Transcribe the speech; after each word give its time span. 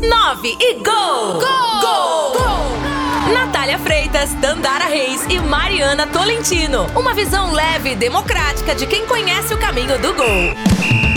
9 0.00 0.56
e 0.60 0.74
gol! 0.74 1.32
Gol! 1.32 1.80
Gol! 1.80 2.32
gol! 2.32 3.32
Natália 3.34 3.78
Freitas, 3.78 4.32
Dandara 4.34 4.84
Reis 4.84 5.26
e 5.28 5.40
Mariana 5.40 6.06
Tolentino. 6.06 6.86
Uma 6.94 7.14
visão 7.14 7.52
leve 7.52 7.90
e 7.90 7.96
democrática 7.96 8.74
de 8.74 8.86
quem 8.86 9.04
conhece 9.06 9.52
o 9.52 9.58
caminho 9.58 9.98
do 9.98 10.14
gol. 10.14 11.07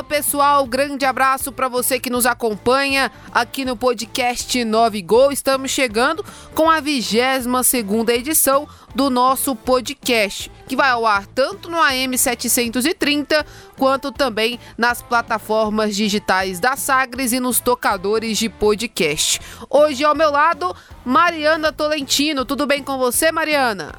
Fala 0.00 0.08
pessoal, 0.08 0.66
grande 0.66 1.04
abraço 1.04 1.52
para 1.52 1.68
você 1.68 2.00
que 2.00 2.08
nos 2.08 2.24
acompanha 2.24 3.12
aqui 3.30 3.66
no 3.66 3.76
podcast 3.76 4.64
9 4.64 5.02
Gol. 5.02 5.30
Estamos 5.30 5.70
chegando 5.70 6.24
com 6.54 6.70
a 6.70 6.80
22 6.80 7.66
segunda 7.66 8.14
edição 8.14 8.66
do 8.94 9.10
nosso 9.10 9.54
podcast, 9.54 10.50
que 10.66 10.74
vai 10.74 10.88
ao 10.88 11.04
ar 11.04 11.26
tanto 11.26 11.70
no 11.70 11.78
AM 11.78 12.16
730 12.16 13.44
quanto 13.76 14.10
também 14.10 14.58
nas 14.78 15.02
plataformas 15.02 15.94
digitais 15.94 16.58
da 16.58 16.76
Sagres 16.76 17.32
e 17.32 17.38
nos 17.38 17.60
tocadores 17.60 18.38
de 18.38 18.48
podcast. 18.48 19.38
Hoje 19.68 20.02
ao 20.02 20.14
meu 20.14 20.30
lado, 20.30 20.74
Mariana 21.04 21.72
Tolentino. 21.72 22.46
Tudo 22.46 22.66
bem 22.66 22.82
com 22.82 22.96
você, 22.96 23.30
Mariana? 23.30 23.94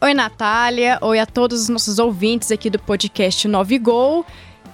Oi, 0.00 0.12
Natália. 0.12 0.98
Oi 1.00 1.20
a 1.20 1.24
todos 1.24 1.62
os 1.62 1.68
nossos 1.68 2.00
ouvintes 2.00 2.50
aqui 2.50 2.68
do 2.68 2.80
podcast 2.80 3.46
9 3.46 3.78
Gol. 3.78 4.26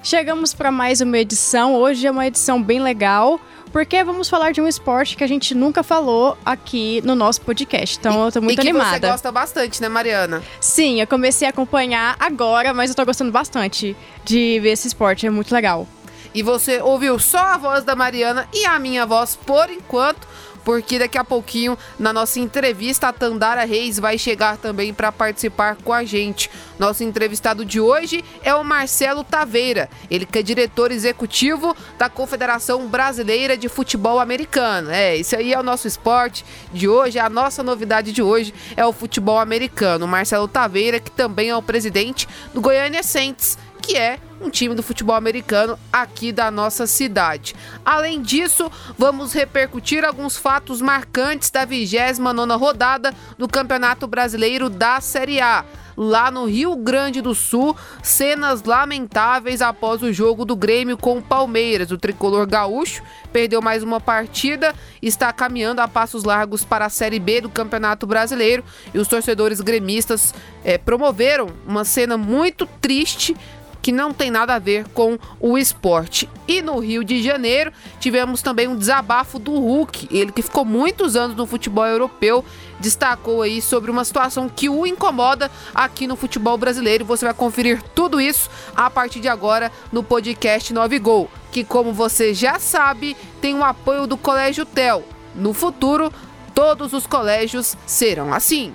Chegamos 0.03 0.55
para 0.55 0.71
mais 0.71 1.03
uma 1.03 1.19
edição. 1.19 1.75
Hoje 1.75 2.07
é 2.07 2.11
uma 2.11 2.27
edição 2.27 2.63
bem 2.63 2.81
legal, 2.81 3.39
porque 3.71 4.03
vamos 4.03 4.31
falar 4.31 4.51
de 4.51 4.61
um 4.61 4.67
esporte 4.67 5.15
que 5.15 5.23
a 5.23 5.27
gente 5.27 5.55
nunca 5.55 5.83
falou 5.83 6.39
aqui 6.45 7.03
no 7.05 7.15
nosso 7.15 7.43
podcast. 7.43 7.99
Então 7.99 8.25
eu 8.25 8.33
tô 8.33 8.41
muito 8.41 8.59
e 8.59 8.63
que 8.63 8.71
animada. 8.71 9.07
Você 9.07 9.13
gosta 9.13 9.31
bastante, 9.31 9.81
né, 9.83 9.91
Mariana? 9.91 10.43
Sim, 10.59 11.03
eu 11.03 11.07
comecei 11.07 11.47
a 11.47 11.51
acompanhar 11.51 12.17
agora, 12.19 12.73
mas 12.73 12.89
eu 12.89 12.97
tô 12.97 13.05
gostando 13.05 13.31
bastante 13.31 13.95
de 14.25 14.59
ver 14.61 14.71
esse 14.71 14.89
esporte, 14.89 15.27
é 15.27 15.31
muito 15.31 15.53
legal. 15.55 15.87
E 16.33 16.43
você 16.43 16.81
ouviu 16.81 17.19
só 17.19 17.39
a 17.39 17.59
voz 17.59 17.85
da 17.85 17.95
Mariana 17.95 18.49
e 18.55 18.65
a 18.65 18.79
minha 18.79 19.05
voz 19.05 19.37
por 19.37 19.69
enquanto 19.69 20.27
porque 20.65 20.99
daqui 20.99 21.19
a 21.19 21.25
pouquinho, 21.25 21.77
na 21.99 22.13
nossa 22.13 22.39
entrevista, 22.41 23.09
a 23.09 23.13
Tandara 23.13 23.65
Reis 23.65 23.99
vai 23.99 24.19
chegar 24.19 24.57
também 24.57 24.93
para 24.93 25.11
participar 25.13 25.77
com 25.77 25.93
a 25.93 26.05
gente. 26.05 26.51
Nosso 26.79 27.05
entrevistado 27.05 27.65
de 27.65 27.81
hoje 27.81 28.25
é 28.43 28.55
o 28.55 28.65
Marcelo 28.65 29.23
Taveira, 29.25 29.89
ele 30.11 30.27
que 30.27 30.39
é 30.39 30.43
diretor 30.43 30.91
executivo 30.91 31.77
da 31.99 32.09
Confederação 32.09 32.87
Brasileira 32.87 33.57
de 33.57 33.69
Futebol 33.69 34.19
Americano. 34.19 34.91
É, 34.91 35.17
isso 35.17 35.37
aí 35.37 35.53
é 35.53 35.59
o 35.59 35.63
nosso 35.63 35.87
esporte 35.87 36.45
de 36.73 36.89
hoje, 36.89 37.19
a 37.19 37.29
nossa 37.29 37.63
novidade 37.63 38.13
de 38.13 38.23
hoje 38.23 38.55
é 38.77 38.85
o 38.85 38.93
futebol 38.93 39.39
americano. 39.39 40.07
Marcelo 40.07 40.49
Taveira, 40.49 41.01
que 41.01 41.11
também 41.11 41.51
é 41.51 41.57
o 41.57 41.63
presidente 41.63 42.29
do 42.55 42.61
Goiânia 42.61 43.03
Saints 43.03 43.59
que 43.91 43.97
é 43.97 44.21
um 44.41 44.49
time 44.49 44.73
do 44.73 44.85
futebol 44.85 45.17
americano 45.17 45.77
aqui 45.93 46.31
da 46.31 46.49
nossa 46.49 46.87
cidade. 46.87 47.57
Além 47.85 48.23
disso, 48.23 48.71
vamos 48.97 49.33
repercutir 49.33 50.05
alguns 50.05 50.37
fatos 50.37 50.81
marcantes 50.81 51.51
da 51.51 51.67
29ª 51.67 52.57
rodada 52.57 53.13
do 53.37 53.49
Campeonato 53.49 54.07
Brasileiro 54.07 54.71
da 54.71 55.01
Série 55.01 55.41
A. 55.41 55.65
Lá 55.97 56.31
no 56.31 56.47
Rio 56.47 56.77
Grande 56.77 57.21
do 57.21 57.35
Sul, 57.35 57.77
cenas 58.01 58.63
lamentáveis 58.63 59.61
após 59.61 60.03
o 60.03 60.13
jogo 60.13 60.45
do 60.45 60.55
Grêmio 60.55 60.97
com 60.97 61.19
o 61.19 61.23
Palmeiras. 61.23 61.91
O 61.91 61.99
tricolor 61.99 62.47
gaúcho 62.47 63.03
perdeu 63.33 63.61
mais 63.61 63.83
uma 63.83 64.01
partida, 64.01 64.73
está 65.03 65.33
caminhando 65.33 65.81
a 65.81 65.89
passos 65.89 66.25
largos 66.25 66.65
para 66.65 66.87
a 66.87 66.89
Série 66.89 67.19
B 67.19 67.43
do 67.43 67.51
Campeonato 67.51 68.07
Brasileiro 68.07 68.65
e 68.95 68.99
os 68.99 69.09
torcedores 69.09 69.61
gremistas 69.61 70.33
é, 70.65 70.79
promoveram 70.79 71.49
uma 71.67 71.85
cena 71.85 72.17
muito 72.17 72.67
triste 72.81 73.37
que 73.83 73.93
não 73.93 74.13
tem 74.13 74.31
nada 74.31 74.55
a 74.55 74.59
ver 74.59 74.87
com 74.89 75.19
o 75.39 75.57
esporte. 75.57 76.29
E 76.47 76.61
no 76.61 76.79
Rio 76.79 77.05
de 77.05 77.23
Janeiro 77.23 77.73
tivemos 77.99 78.43
também 78.43 78.69
um 78.69 78.77
desabafo 78.77 79.39
do 79.39 79.53
Hulk, 79.53 80.09
ele 80.11 80.33
que 80.33 80.43
ficou 80.43 80.65
muitos 80.65 81.17
anos 81.17 81.37
no 81.37 81.47
futebol 81.47 81.87
europeu, 81.87 82.45
destacou 82.79 83.43
aí 83.43 83.61
sobre 83.61 83.91
uma 83.91 84.05
situação 84.05 84.49
que 84.49 84.69
o 84.69 84.87
incomoda 84.87 85.51
aqui 85.75 86.07
no 86.07 86.17
futebol 86.17 86.57
brasileiro. 86.57 87.05
Você 87.05 87.25
vai 87.25 87.35
conferir 87.35 87.83
tudo 87.95 88.21
isso 88.21 88.51
a 88.75 88.91
partir 88.91 89.21
de 89.21 89.29
agora 89.29 89.71
no 89.93 90.03
podcast 90.03 90.73
9 90.73 90.99
Gol, 90.99 91.31
que 91.53 91.65
como 91.65 91.93
você 91.93 92.35
já 92.35 92.59
sabe, 92.59 93.17
tem 93.41 93.55
o 93.55 93.65
apoio 93.65 94.07
do 94.07 94.17
Colégio 94.17 94.65
Tel. 94.65 95.05
No 95.35 95.53
futuro, 95.53 96.13
todos 96.55 96.93
os 96.93 97.07
colégios 97.07 97.77
serão 97.87 98.33
assim. 98.35 98.73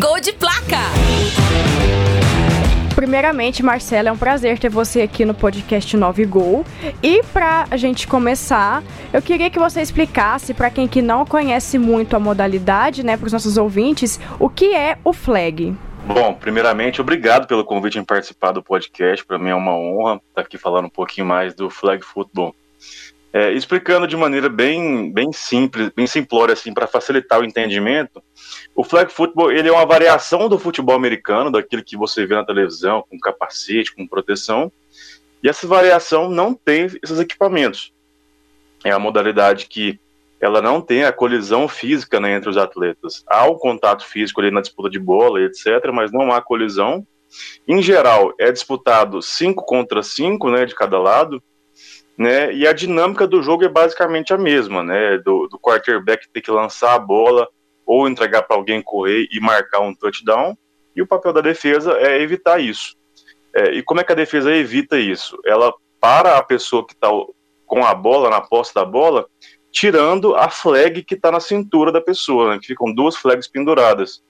Gol 0.00 0.20
de 0.20 0.32
placa! 0.32 0.80
Primeiramente, 2.96 3.62
Marcela, 3.62 4.08
é 4.08 4.12
um 4.12 4.16
prazer 4.16 4.58
ter 4.58 4.70
você 4.70 5.02
aqui 5.02 5.26
no 5.26 5.34
podcast 5.34 5.94
9 5.94 6.24
Gol. 6.24 6.64
E 7.02 7.22
para 7.24 7.66
a 7.70 7.76
gente 7.76 8.08
começar, 8.08 8.82
eu 9.12 9.20
queria 9.20 9.50
que 9.50 9.58
você 9.58 9.82
explicasse 9.82 10.54
para 10.54 10.70
quem 10.70 10.88
que 10.88 11.02
não 11.02 11.26
conhece 11.26 11.78
muito 11.78 12.16
a 12.16 12.18
modalidade, 12.18 13.04
né, 13.04 13.18
para 13.18 13.26
os 13.26 13.34
nossos 13.34 13.58
ouvintes, 13.58 14.18
o 14.40 14.48
que 14.48 14.74
é 14.74 14.96
o 15.04 15.12
flag. 15.12 15.76
Bom, 16.06 16.32
primeiramente, 16.32 16.98
obrigado 16.98 17.46
pelo 17.46 17.66
convite 17.66 17.98
em 17.98 18.04
participar 18.04 18.52
do 18.52 18.62
podcast. 18.62 19.26
Para 19.26 19.38
mim 19.38 19.50
é 19.50 19.54
uma 19.54 19.76
honra 19.76 20.18
estar 20.30 20.40
aqui 20.40 20.56
falando 20.56 20.86
um 20.86 20.90
pouquinho 20.90 21.26
mais 21.26 21.54
do 21.54 21.68
flag 21.68 22.02
football. 22.02 22.54
É, 23.36 23.52
explicando 23.52 24.06
de 24.06 24.16
maneira 24.16 24.48
bem, 24.48 25.12
bem 25.12 25.30
simples, 25.30 25.90
bem 25.94 26.06
simplória, 26.06 26.54
assim, 26.54 26.72
para 26.72 26.86
facilitar 26.86 27.38
o 27.38 27.44
entendimento, 27.44 28.22
o 28.74 28.82
flag 28.82 29.12
football 29.12 29.52
ele 29.52 29.68
é 29.68 29.72
uma 29.72 29.84
variação 29.84 30.48
do 30.48 30.58
futebol 30.58 30.96
americano, 30.96 31.50
daquilo 31.50 31.84
que 31.84 31.98
você 31.98 32.24
vê 32.24 32.34
na 32.34 32.46
televisão, 32.46 33.04
com 33.10 33.18
capacete, 33.18 33.94
com 33.94 34.06
proteção, 34.06 34.72
e 35.42 35.50
essa 35.50 35.66
variação 35.66 36.30
não 36.30 36.54
tem 36.54 36.86
esses 37.02 37.20
equipamentos. 37.20 37.92
É 38.82 38.90
a 38.90 38.98
modalidade 38.98 39.66
que 39.66 40.00
ela 40.40 40.62
não 40.62 40.80
tem 40.80 41.04
a 41.04 41.12
colisão 41.12 41.68
física 41.68 42.18
né, 42.18 42.36
entre 42.36 42.48
os 42.48 42.56
atletas. 42.56 43.22
Há 43.28 43.44
o 43.44 43.58
contato 43.58 44.06
físico 44.06 44.40
ali 44.40 44.50
na 44.50 44.62
disputa 44.62 44.88
de 44.88 44.98
bola, 44.98 45.42
etc., 45.42 45.90
mas 45.92 46.10
não 46.10 46.32
há 46.32 46.40
colisão. 46.40 47.06
Em 47.68 47.82
geral, 47.82 48.32
é 48.40 48.50
disputado 48.50 49.20
5 49.20 49.62
contra 49.66 50.02
5 50.02 50.50
né, 50.50 50.64
de 50.64 50.74
cada 50.74 50.98
lado, 50.98 51.42
né? 52.16 52.52
E 52.52 52.66
a 52.66 52.72
dinâmica 52.72 53.26
do 53.26 53.42
jogo 53.42 53.64
é 53.64 53.68
basicamente 53.68 54.32
a 54.32 54.38
mesma, 54.38 54.82
né? 54.82 55.18
Do, 55.18 55.48
do 55.48 55.58
quarterback 55.58 56.28
ter 56.28 56.40
que 56.40 56.50
lançar 56.50 56.94
a 56.94 56.98
bola 56.98 57.46
ou 57.84 58.08
entregar 58.08 58.42
para 58.42 58.56
alguém 58.56 58.82
correr 58.82 59.28
e 59.30 59.40
marcar 59.40 59.80
um 59.80 59.94
touchdown. 59.94 60.56
E 60.94 61.02
o 61.02 61.06
papel 61.06 61.32
da 61.32 61.40
defesa 61.40 61.92
é 61.98 62.20
evitar 62.20 62.58
isso. 62.58 62.96
É, 63.54 63.72
e 63.72 63.82
como 63.82 64.00
é 64.00 64.04
que 64.04 64.12
a 64.12 64.16
defesa 64.16 64.54
evita 64.54 64.98
isso? 64.98 65.38
Ela 65.44 65.72
para 66.00 66.36
a 66.36 66.42
pessoa 66.42 66.86
que 66.86 66.94
está 66.94 67.08
com 67.66 67.84
a 67.84 67.94
bola, 67.94 68.30
na 68.30 68.40
posse 68.40 68.74
da 68.74 68.84
bola, 68.84 69.26
tirando 69.70 70.34
a 70.34 70.48
flag 70.48 71.02
que 71.02 71.14
está 71.14 71.30
na 71.30 71.40
cintura 71.40 71.92
da 71.92 72.00
pessoa, 72.00 72.50
né? 72.50 72.58
que 72.58 72.66
ficam 72.66 72.92
duas 72.92 73.16
flags 73.16 73.48
penduradas. 73.48 74.22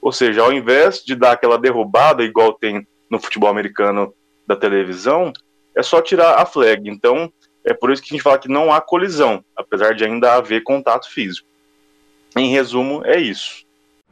Ou 0.00 0.12
seja, 0.12 0.42
ao 0.42 0.52
invés 0.52 1.02
de 1.02 1.14
dar 1.14 1.32
aquela 1.32 1.58
derrubada, 1.58 2.22
igual 2.22 2.52
tem 2.52 2.86
no 3.10 3.18
futebol 3.18 3.50
americano 3.50 4.14
da 4.46 4.54
televisão, 4.54 5.32
é 5.76 5.82
só 5.82 6.00
tirar 6.00 6.40
a 6.40 6.46
flag. 6.46 6.88
Então, 6.88 7.30
é 7.64 7.74
por 7.74 7.90
isso 7.90 8.02
que 8.02 8.08
a 8.08 8.16
gente 8.16 8.22
fala 8.22 8.38
que 8.38 8.48
não 8.48 8.72
há 8.72 8.80
colisão, 8.80 9.44
apesar 9.56 9.94
de 9.94 10.04
ainda 10.04 10.34
haver 10.34 10.62
contato 10.62 11.10
físico. 11.10 11.46
Em 12.36 12.50
resumo, 12.50 13.02
é 13.04 13.20
isso. 13.20 13.66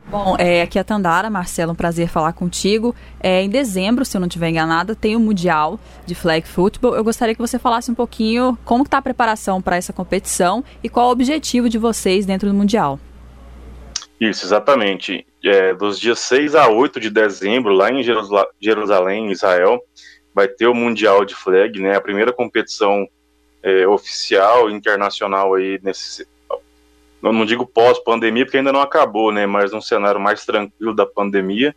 Bom, 0.07 0.37
é, 0.39 0.61
aqui 0.61 0.77
é 0.77 0.83
a 0.83 0.85
Tandara, 0.85 1.31
Marcelo, 1.31 1.73
um 1.73 1.75
prazer 1.75 2.09
falar 2.09 2.35
contigo. 2.35 2.95
É, 3.21 3.43
em 3.43 3.49
dezembro, 3.49 4.05
se 4.05 4.17
eu 4.17 4.21
não 4.21 4.29
estiver 4.29 4.51
enganada, 4.51 4.95
tem 4.95 5.17
o 5.17 5.21
Mundial 5.21 5.81
de 6.05 6.15
Flag 6.15 6.47
Football. 6.47 6.95
Eu 6.95 7.03
gostaria 7.03 7.35
que 7.35 7.41
você 7.41 7.59
falasse 7.59 7.91
um 7.91 7.95
pouquinho 7.95 8.59
como 8.65 8.85
está 8.85 8.99
a 8.99 9.03
preparação 9.03 9.63
para 9.63 9.77
essa 9.77 9.93
competição 9.93 10.63
e 10.83 10.89
qual 10.89 11.09
o 11.09 11.13
objetivo 11.13 11.69
de 11.69 11.79
vocês 11.79 12.27
dentro 12.27 12.49
do 12.49 12.55
Mundial. 12.55 13.01
Isso, 14.21 14.45
exatamente. 14.45 15.27
É, 15.43 15.75
dos 15.75 15.99
dias 15.99 16.19
6 16.21 16.55
a 16.55 16.69
8 16.69 17.01
de 17.01 17.11
dezembro, 17.11 17.73
lá 17.73 17.91
em 17.91 18.03
Jerusalém, 18.61 19.31
Israel, 19.31 19.81
vai 20.35 20.49
ter 20.49 20.67
o 20.67 20.75
Mundial 20.75 21.25
de 21.25 21.35
Flag, 21.35 21.81
né? 21.81 21.97
A 21.97 22.01
primeira 22.01 22.33
competição 22.33 23.09
é, 23.63 23.87
oficial, 23.87 24.69
internacional 24.69 25.55
aí 25.55 25.79
nesse. 25.83 26.27
Eu 27.23 27.33
não 27.33 27.47
digo 27.47 27.65
pós-pandemia, 27.65 28.45
porque 28.45 28.59
ainda 28.59 28.73
não 28.73 28.83
acabou, 28.83 29.33
né? 29.33 29.47
Mas 29.47 29.73
num 29.73 29.81
cenário 29.81 30.21
mais 30.21 30.45
tranquilo 30.45 30.95
da 30.95 31.07
pandemia, 31.07 31.75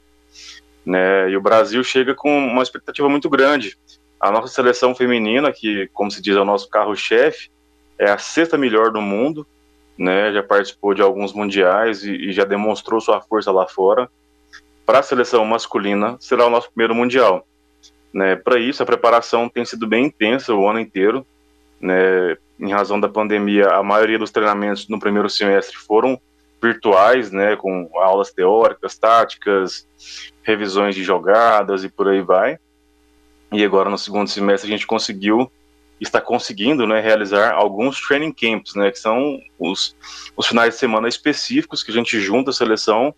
né? 0.86 1.30
E 1.30 1.38
o 1.38 1.42
Brasil 1.42 1.82
chega 1.84 2.14
com 2.14 2.30
uma 2.30 2.64
expectativa 2.64 3.08
muito 3.08 3.30
grande. 3.30 3.78
A 4.20 4.32
nossa 4.32 4.54
seleção 4.54 4.96
feminina, 4.96 5.52
que, 5.52 5.88
como 5.94 6.10
se 6.10 6.22
diz, 6.22 6.36
é 6.36 6.42
o 6.42 6.46
nosso 6.46 6.68
carro-chefe, 6.70 7.50
é 8.00 8.10
a 8.10 8.18
sexta 8.18 8.58
melhor 8.58 8.92
do 8.92 9.02
mundo, 9.02 9.48
né? 9.98 10.34
Já 10.34 10.44
participou 10.44 10.94
de 10.94 11.02
alguns 11.02 11.32
mundiais 11.32 12.04
e, 12.04 12.12
e 12.12 12.32
já 12.34 12.44
demonstrou 12.44 13.00
sua 13.00 13.22
força 13.22 13.52
lá 13.52 13.68
fora. 13.68 14.10
Para 14.86 15.00
a 15.00 15.04
seleção 15.04 15.46
masculina, 15.46 16.18
será 16.20 16.46
o 16.46 16.50
nosso 16.50 16.70
primeiro 16.72 16.96
mundial. 16.96 17.48
Né, 18.14 18.36
Para 18.36 18.60
isso, 18.60 18.82
a 18.82 18.86
preparação 18.86 19.50
tem 19.50 19.66
sido 19.66 19.88
bem 19.88 20.06
intensa 20.06 20.54
o 20.54 20.68
ano 20.68 20.80
inteiro. 20.80 21.26
Né, 21.80 22.38
em 22.60 22.72
razão 22.72 23.00
da 23.00 23.08
pandemia, 23.08 23.70
a 23.70 23.84
maioria 23.84 24.18
dos 24.18 24.32
treinamentos 24.32 24.88
no 24.88 25.00
primeiro 25.00 25.30
semestre 25.30 25.78
foram 25.78 26.20
virtuais, 26.62 27.32
né, 27.32 27.56
com 27.56 27.90
aulas 27.94 28.32
teóricas, 28.32 28.98
táticas, 28.98 29.88
revisões 30.42 30.96
de 30.96 31.04
jogadas 31.04 31.84
e 31.84 31.90
por 31.90 32.08
aí 32.08 32.22
vai. 32.22 32.58
e 33.52 33.64
agora 33.64 33.90
no 33.90 33.98
segundo 33.98 34.28
semestre 34.28 34.68
a 34.68 34.76
gente 34.76 34.88
conseguiu 34.88 35.50
está 36.00 36.22
conseguindo 36.22 36.86
né, 36.86 37.00
realizar 37.00 37.54
alguns 37.54 38.00
training 38.02 38.32
camps, 38.32 38.76
né, 38.76 38.92
que 38.92 39.00
são 39.00 39.40
os, 39.58 39.96
os 40.36 40.48
finais 40.48 40.74
de 40.74 40.80
semana 40.80 41.08
específicos 41.08 41.82
que 41.82 41.92
a 41.92 41.94
gente 41.94 42.20
junta 42.20 42.52
a 42.52 42.54
seleção 42.54 43.14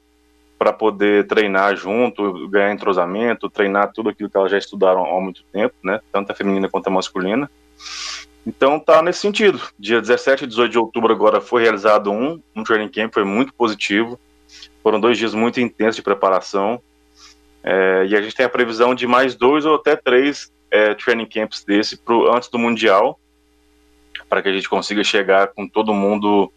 para 0.59 0.73
poder 0.73 1.25
treinar 1.25 1.77
junto, 1.77 2.49
ganhar 2.49 2.73
entrosamento, 2.73 3.49
treinar 3.49 3.93
tudo 3.93 4.09
aquilo 4.09 4.29
que 4.29 4.35
elas 4.35 4.51
já 4.51 4.57
estudaram 4.57 5.05
há 5.05 5.21
muito 5.21 5.41
tempo, 5.53 5.73
né, 5.81 6.01
tanto 6.11 6.33
a 6.33 6.35
feminina 6.35 6.67
quanto 6.67 6.87
a 6.87 6.91
masculina. 6.91 7.49
Então 8.45 8.77
tá 8.77 9.01
nesse 9.01 9.19
sentido. 9.19 9.61
Dia 9.79 10.01
17 10.01 10.43
e 10.43 10.47
18 10.47 10.71
de 10.71 10.77
outubro 10.77 11.13
agora 11.13 11.39
foi 11.39 11.61
realizado 11.61 12.11
um, 12.11 12.41
um 12.53 12.63
training 12.63 12.89
camp, 12.89 13.13
foi 13.13 13.23
muito 13.23 13.53
positivo. 13.53 14.19
Foram 14.83 14.99
dois 14.99 15.17
dias 15.17 15.33
muito 15.33 15.61
intensos 15.61 15.95
de 15.95 16.01
preparação. 16.01 16.81
É, 17.63 18.05
e 18.07 18.15
a 18.15 18.21
gente 18.21 18.35
tem 18.35 18.45
a 18.45 18.49
previsão 18.49 18.93
de 18.93 19.07
mais 19.07 19.35
dois 19.35 19.65
ou 19.65 19.75
até 19.75 19.95
três 19.95 20.51
é, 20.71 20.93
training 20.93 21.25
camps 21.25 21.63
desse 21.63 21.97
pro, 21.97 22.33
antes 22.33 22.49
do 22.49 22.59
Mundial, 22.59 23.19
para 24.27 24.41
que 24.41 24.49
a 24.49 24.53
gente 24.53 24.69
consiga 24.69 25.03
chegar 25.03 25.47
com 25.49 25.67
todo 25.67 25.93
mundo 25.93 26.51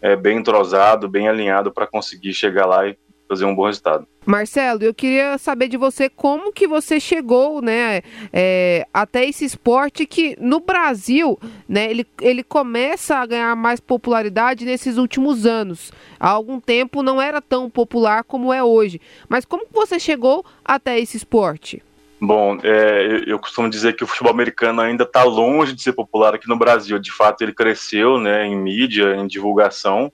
é, 0.00 0.14
bem 0.14 0.38
entrosado, 0.38 1.08
bem 1.08 1.28
alinhado 1.28 1.72
para 1.72 1.86
conseguir 1.86 2.34
chegar 2.34 2.66
lá 2.66 2.86
e 2.86 2.96
fazer 3.28 3.44
um 3.44 3.54
bom 3.54 3.66
resultado. 3.66 4.06
Marcelo, 4.24 4.82
eu 4.82 4.92
queria 4.92 5.38
saber 5.38 5.68
de 5.68 5.76
você 5.76 6.08
como 6.08 6.52
que 6.52 6.66
você 6.66 7.00
chegou, 7.00 7.62
né, 7.62 8.02
é, 8.32 8.86
até 8.92 9.24
esse 9.26 9.44
esporte 9.44 10.04
que 10.06 10.36
no 10.40 10.60
Brasil, 10.60 11.38
né, 11.68 11.90
ele, 11.90 12.06
ele 12.20 12.42
começa 12.42 13.16
a 13.16 13.26
ganhar 13.26 13.56
mais 13.56 13.80
popularidade 13.80 14.64
nesses 14.64 14.96
últimos 14.96 15.46
anos. 15.46 15.92
Há 16.20 16.28
algum 16.28 16.60
tempo 16.60 17.02
não 17.02 17.20
era 17.20 17.40
tão 17.40 17.70
popular 17.70 18.24
como 18.24 18.52
é 18.52 18.62
hoje. 18.62 19.00
Mas 19.28 19.44
como 19.44 19.66
que 19.66 19.72
você 19.72 19.98
chegou 19.98 20.44
até 20.64 20.98
esse 20.98 21.16
esporte? 21.16 21.82
Bom, 22.20 22.58
é, 22.64 23.22
eu 23.26 23.38
costumo 23.38 23.70
dizer 23.70 23.94
que 23.94 24.02
o 24.02 24.06
futebol 24.06 24.32
americano 24.32 24.80
ainda 24.80 25.04
está 25.04 25.22
longe 25.22 25.72
de 25.72 25.82
ser 25.82 25.92
popular 25.92 26.34
aqui 26.34 26.48
no 26.48 26.58
Brasil. 26.58 26.98
De 26.98 27.12
fato, 27.12 27.42
ele 27.42 27.52
cresceu 27.52 28.18
né, 28.18 28.44
em 28.44 28.56
mídia, 28.56 29.14
em 29.14 29.26
divulgação, 29.26 30.12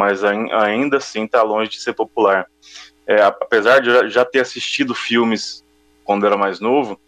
mas 0.00 0.24
ainda 0.24 0.96
assim 0.96 1.24
está 1.24 1.42
longe 1.42 1.72
de 1.72 1.78
ser 1.82 1.92
popular. 1.92 2.46
É, 3.06 3.20
apesar 3.20 3.80
de 3.80 4.08
já 4.08 4.24
ter 4.24 4.40
assistido 4.40 4.94
filmes 4.94 5.62
quando 6.04 6.24
era 6.24 6.38
mais 6.38 6.58
novo, 6.58 6.98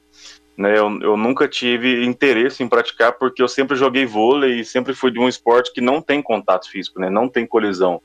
né, 0.55 0.73
eu, 0.79 1.00
eu, 1.00 1.17
nunca 1.17 1.49
tive 1.49 2.05
interesse 2.05 2.62
em 2.62 2.69
praticar 2.69 3.15
porque 3.15 3.43
eu 3.43 3.49
sempre 3.49 3.79
joguei 3.79 4.05
vôlei 4.05 4.61
e 4.61 4.65
sempre 4.65 4.93
fui 4.93 5.11
de 5.11 5.19
um 5.19 5.27
esporte 5.27 5.73
que 5.73 5.81
não 5.81 6.03
tem 6.03 6.21
contato 6.21 6.71
físico, 6.71 7.00
né, 7.00 7.09
não 7.09 7.31
tem 7.31 7.47
colisão. 7.47 8.03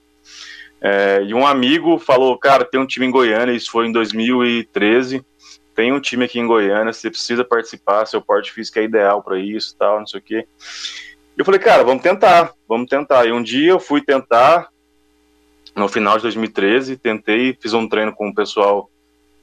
É, 0.80 1.22
e 1.22 1.34
um 1.34 1.46
amigo 1.46 2.00
falou, 2.00 2.38
cara, 2.38 2.64
tem 2.64 2.80
um 2.80 2.88
time 2.88 3.08
em 3.08 3.12
Goiânia, 3.12 3.52
isso 3.52 3.70
foi 3.70 3.88
em 3.88 3.92
2013 3.92 5.22
tem 5.76 5.94
um 5.94 6.00
time 6.00 6.26
aqui 6.26 6.40
em 6.40 6.48
Goiânia, 6.48 6.92
você 6.92 7.08
precisa 7.08 7.46
participar, 7.46 8.08
seu 8.08 8.20
porte 8.20 8.52
físico 8.52 8.80
é 8.80 8.84
ideal 8.84 9.22
para 9.22 9.38
isso, 9.38 9.76
tal, 9.78 10.00
não 10.00 10.08
sei 10.08 10.20
o 10.20 10.24
quê. 10.24 10.48
Eu 11.38 11.46
falei, 11.46 11.60
cara, 11.60 11.84
vamos 11.84 12.02
tentar, 12.02 12.52
vamos 12.68 12.90
tentar. 12.90 13.28
E 13.28 13.32
um 13.32 13.44
dia 13.44 13.70
eu 13.70 13.80
fui 13.80 14.02
tentar, 14.02 14.70
no 15.78 15.88
final 15.88 16.18
de 16.18 16.24
2013, 16.24 16.98
tentei, 16.98 17.56
fiz 17.60 17.74
um 17.74 17.88
treino 17.88 18.12
com 18.12 18.30
o 18.30 18.36
pessoal 18.36 18.90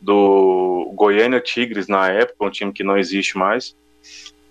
do 0.00 0.92
Goiânia 0.94 1.40
Tigres 1.40 1.86
na 1.86 2.08
época, 2.08 2.44
um 2.44 2.50
time 2.50 2.72
que 2.72 2.82
não 2.82 2.98
existe 2.98 3.38
mais, 3.38 3.76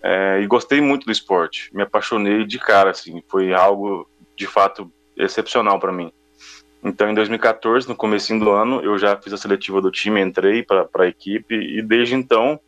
é, 0.01 0.39
e 0.41 0.47
gostei 0.47 0.79
muito 0.79 1.05
do 1.05 1.11
esporte. 1.11 1.69
Me 1.75 1.83
apaixonei 1.83 2.45
de 2.45 2.57
cara, 2.57 2.91
assim, 2.91 3.21
foi 3.27 3.53
algo 3.53 4.09
de 4.35 4.47
fato 4.47 4.89
excepcional 5.17 5.77
para 5.79 5.91
mim. 5.91 6.11
Então, 6.81 7.09
em 7.09 7.13
2014, 7.13 7.87
no 7.87 7.95
começo 7.95 8.37
do 8.39 8.49
ano, 8.49 8.81
eu 8.81 8.97
já 8.97 9.15
fiz 9.17 9.33
a 9.33 9.37
seletiva 9.37 9.81
do 9.81 9.91
time, 9.91 10.21
entrei 10.21 10.63
para 10.63 10.87
a 10.99 11.07
equipe 11.07 11.53
e 11.53 11.81
desde 11.81 12.15
então, 12.15 12.59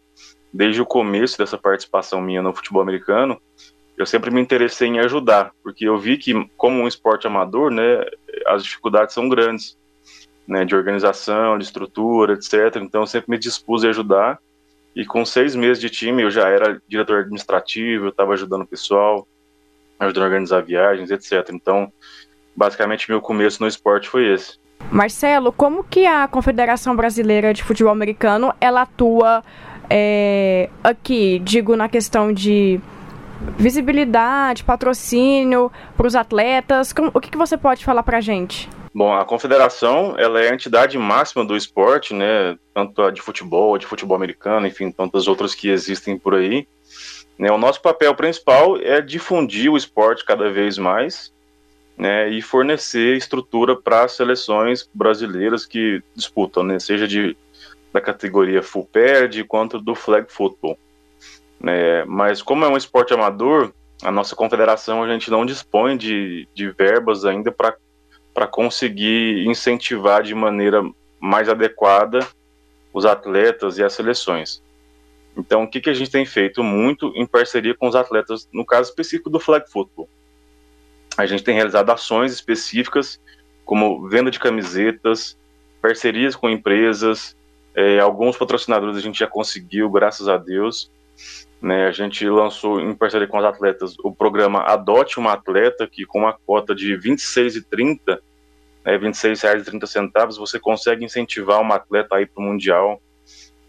desde 0.54 0.82
o 0.82 0.86
começo 0.86 1.38
dessa 1.38 1.58
participação 1.58 2.22
minha 2.22 2.42
no 2.42 2.54
futebol 2.54 2.82
americano, 2.82 3.42
eu 3.98 4.06
sempre 4.06 4.32
me 4.32 4.42
interessei 4.42 4.88
em 4.88 5.00
ajudar, 5.00 5.52
porque 5.64 5.88
eu 5.88 5.98
vi 5.98 6.18
que, 6.18 6.34
como 6.58 6.82
um 6.82 6.88
esporte 6.88 7.28
amador, 7.28 7.72
né, 7.72 8.04
as 8.48 8.64
dificuldades 8.64 9.14
são 9.14 9.30
grandes, 9.30 9.78
né, 10.48 10.66
de 10.66 10.76
organização, 10.76 11.58
de 11.58 11.64
estrutura, 11.64 12.34
etc. 12.34 12.78
Então, 12.82 13.02
eu 13.02 13.08
sempre 13.08 13.32
me 13.32 13.38
dispus 13.38 13.84
a 13.84 13.90
ajudar. 13.90 14.40
E 14.96 15.06
com 15.06 15.26
seis 15.26 15.56
meses 15.56 15.82
de 15.82 15.90
time, 15.90 16.24
eu 16.24 16.32
já 16.32 16.48
era 16.48 16.82
diretor 16.88 17.20
administrativo, 17.20 18.06
eu 18.06 18.10
estava 18.10 18.34
ajudando 18.34 18.62
o 18.62 18.68
pessoal, 18.68 19.28
ajudando 20.00 20.24
a 20.24 20.28
organizar 20.28 20.62
viagens, 20.62 21.12
etc. 21.12 21.50
Então, 21.52 21.92
basicamente 22.56 23.10
meu 23.10 23.20
começo 23.20 23.62
no 23.62 23.68
esporte 23.68 24.08
foi 24.08 24.34
esse. 24.34 24.58
Marcelo, 24.92 25.52
como 25.52 25.84
que 25.84 26.06
a 26.06 26.28
Confederação 26.28 26.96
Brasileira 26.96 27.54
de 27.54 27.64
Futebol 27.64 27.92
Americano 27.92 28.54
ela 28.62 28.84
atua 28.84 29.44
é, 29.90 30.70
aqui, 30.84 31.40
digo 31.40 31.76
na 31.76 31.90
questão 31.90 32.32
de 32.32 32.80
visibilidade, 33.58 34.64
patrocínio 34.64 35.72
para 35.96 36.08
os 36.08 36.16
atletas? 36.16 36.94
Como, 36.94 37.12
o 37.14 37.20
que, 37.20 37.30
que 37.30 37.38
você 37.38 37.58
pode 37.58 37.84
falar 37.84 38.04
para 38.04 38.18
a 38.18 38.22
gente? 38.22 38.70
Bom, 38.94 39.14
a 39.14 39.26
confederação 39.26 40.16
ela 40.18 40.40
é 40.40 40.50
a 40.50 40.54
entidade 40.54 40.98
máxima 40.98 41.44
do 41.44 41.58
esporte, 41.58 42.14
né? 42.14 42.58
Tanto 42.74 43.02
a 43.02 43.12
de 43.12 43.22
futebol, 43.22 43.78
de 43.78 43.86
futebol 43.86 44.16
americano, 44.16 44.66
enfim, 44.68 44.90
tantas 44.90 45.28
outras 45.28 45.54
que 45.54 45.70
existem 45.70 46.18
por 46.18 46.34
aí. 46.34 46.66
Né, 47.38 47.52
o 47.52 47.58
nosso 47.58 47.82
papel 47.82 48.16
principal 48.16 48.78
é 48.78 49.02
difundir 49.02 49.70
o 49.70 49.76
esporte 49.76 50.24
cada 50.24 50.50
vez 50.50 50.78
mais 50.78 51.34
né, 51.98 52.30
e 52.30 52.42
fornecer 52.42 53.18
estrutura 53.18 53.76
para 53.76 54.04
as 54.04 54.14
seleções 54.14 54.90
brasileiras 54.94 55.66
que 55.66 56.02
disputam, 56.16 56.64
né, 56.64 56.80
seja 56.80 57.08
de, 57.08 57.36
da 57.92 58.00
categoria 58.00 58.64
full 58.64 58.86
pad 58.86 59.44
quanto 59.46 59.80
do 59.80 59.96
flag 59.96 60.32
football. 60.32 60.78
Né, 61.66 62.06
mas 62.06 62.44
como 62.44 62.64
é 62.64 62.70
um 62.70 62.78
esporte 62.78 63.12
amador, 63.12 63.74
a 64.04 64.12
nossa 64.12 64.36
confederação 64.36 65.02
a 65.02 65.12
gente 65.12 65.32
não 65.32 65.44
dispõe 65.44 65.98
de, 65.98 66.48
de 66.54 66.70
verbas 66.70 67.26
ainda 67.26 67.52
para 67.52 68.46
conseguir 68.46 69.44
incentivar 69.48 70.22
de 70.22 70.36
maneira 70.36 70.84
mais 71.20 71.50
adequada 71.50 72.20
os 72.94 73.04
atletas 73.04 73.80
e 73.80 73.84
as 73.84 73.94
seleções. 73.94 74.62
Então, 75.36 75.64
o 75.64 75.68
que, 75.68 75.82
que 75.82 75.90
a 75.90 75.94
gente 75.96 76.12
tem 76.12 76.24
feito 76.24 76.64
muito 76.64 77.12
em 77.16 77.26
parceria 77.26 77.74
com 77.74 77.88
os 77.88 77.96
atletas, 77.96 78.48
no 78.54 78.64
caso 78.64 78.92
específico 78.92 79.32
do 79.32 79.40
flag 79.40 79.68
football? 79.68 80.08
A 81.18 81.26
gente 81.26 81.44
tem 81.44 81.56
realizado 81.56 81.90
ações 81.90 82.32
específicas, 82.32 83.20
como 83.66 84.08
venda 84.08 84.30
de 84.30 84.38
camisetas, 84.38 85.36
parcerias 85.82 86.36
com 86.36 86.48
empresas, 86.48 87.36
é, 87.74 88.00
alguns 88.00 88.38
patrocinadores 88.38 88.96
a 88.96 89.02
gente 89.02 89.18
já 89.18 89.26
conseguiu, 89.26 89.90
graças 89.90 90.28
a 90.28 90.38
Deus. 90.38 90.94
Né, 91.62 91.88
a 91.88 91.92
gente 91.92 92.28
lançou 92.30 92.80
em 92.80 92.94
parceria 92.94 93.28
com 93.28 93.40
os 93.40 93.46
atletas 93.46 93.96
o 94.04 94.14
programa 94.14 94.62
Adote 94.62 95.18
uma 95.18 95.34
Atleta, 95.34 95.88
que 95.88 96.06
com 96.06 96.20
uma 96.20 96.34
cota 96.34 96.76
de 96.76 96.94
R$ 96.96 97.02
26,30, 97.02 98.20
né, 98.84 98.92
R$ 98.92 99.00
26,30, 99.00 100.38
você 100.38 100.60
consegue 100.60 101.04
incentivar 101.04 101.60
uma 101.62 101.76
atleta 101.76 102.16
a 102.16 102.22
ir 102.22 102.28
para 102.28 102.42
o 102.42 102.46
Mundial, 102.46 103.02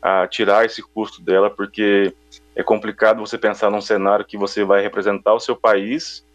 a 0.03 0.26
tirar 0.26 0.67
esse 0.67 0.83
custo 0.83 1.23
dela, 1.23 1.49
porque 1.49 2.12
é 2.55 2.62
complicado 2.62 3.21
você 3.21 3.38
pensar 3.38 3.71
num 3.71 3.81
cenário 3.81 4.26
que 4.26 4.37
você 4.37 4.62
vai 4.62 4.83
representar 4.83 5.33
o 5.33 5.41
seu 5.41 5.57
país 5.57 6.26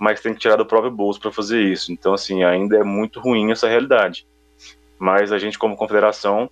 mas 0.00 0.22
tem 0.22 0.32
que 0.32 0.40
tirar 0.40 0.56
do 0.56 0.64
próprio 0.64 0.90
bolso 0.90 1.20
para 1.20 1.30
fazer 1.30 1.62
isso. 1.62 1.92
Então, 1.92 2.14
assim, 2.14 2.42
ainda 2.42 2.78
é 2.78 2.82
muito 2.82 3.20
ruim 3.20 3.52
essa 3.52 3.68
realidade. 3.68 4.26
Mas 4.98 5.30
a 5.30 5.38
gente, 5.38 5.58
como 5.58 5.76
confederação, 5.76 6.50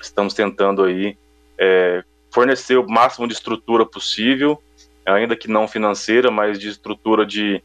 estamos 0.00 0.32
tentando 0.32 0.84
aí 0.84 1.18
é, 1.58 2.04
fornecer 2.38 2.76
o 2.76 2.88
máximo 2.88 3.26
de 3.26 3.34
estrutura 3.34 3.84
possível, 3.84 4.62
ainda 5.04 5.34
que 5.34 5.48
não 5.48 5.66
financeira, 5.66 6.30
mas 6.30 6.56
de 6.56 6.68
estrutura 6.68 7.26
de, 7.26 7.60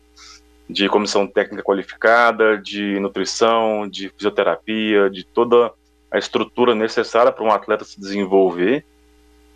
de 0.67 0.89
comissão 0.89 1.27
técnica 1.27 1.61
qualificada, 1.61 2.57
de 2.57 2.99
nutrição, 2.99 3.87
de 3.87 4.09
fisioterapia, 4.09 5.11
de 5.11 5.23
toda 5.23 5.71
a 6.09 6.17
estrutura 6.17 6.73
necessária 6.73 7.31
para 7.31 7.43
um 7.43 7.51
atleta 7.51 7.85
se 7.85 7.99
desenvolver, 7.99 8.83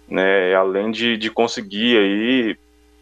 né, 0.07 0.53
além 0.53 0.91
de, 0.91 1.17
de 1.17 1.31
conseguir 1.31 1.97
aí 1.97 2.57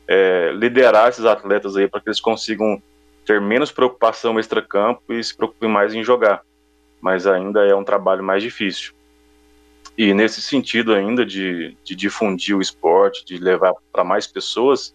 é, 0.07 0.53
liderar 0.53 1.10
esses 1.10 1.25
atletas 1.25 1.74
para 1.91 2.00
que 2.00 2.07
eles 2.07 2.22
consigam 2.22 2.81
ter 3.25 3.41
menos 3.41 3.74
preocupação 3.74 4.39
extra-campo 4.39 5.12
e 5.12 5.22
se 5.22 5.36
preocupem 5.36 5.69
mais 5.69 5.93
em 5.93 6.01
jogar. 6.01 6.43
Mas 7.01 7.27
ainda 7.27 7.65
é 7.65 7.75
um 7.75 7.84
trabalho 7.84 8.24
mais 8.24 8.41
difícil. 8.41 8.93
E 9.97 10.13
nesse 10.13 10.41
sentido 10.41 10.93
ainda 10.93 11.25
de, 11.25 11.77
de 11.83 11.95
difundir 11.95 12.55
o 12.55 12.61
esporte, 12.61 13.23
de 13.25 13.37
levar 13.37 13.73
para 13.91 14.03
mais 14.03 14.27
pessoas, 14.27 14.93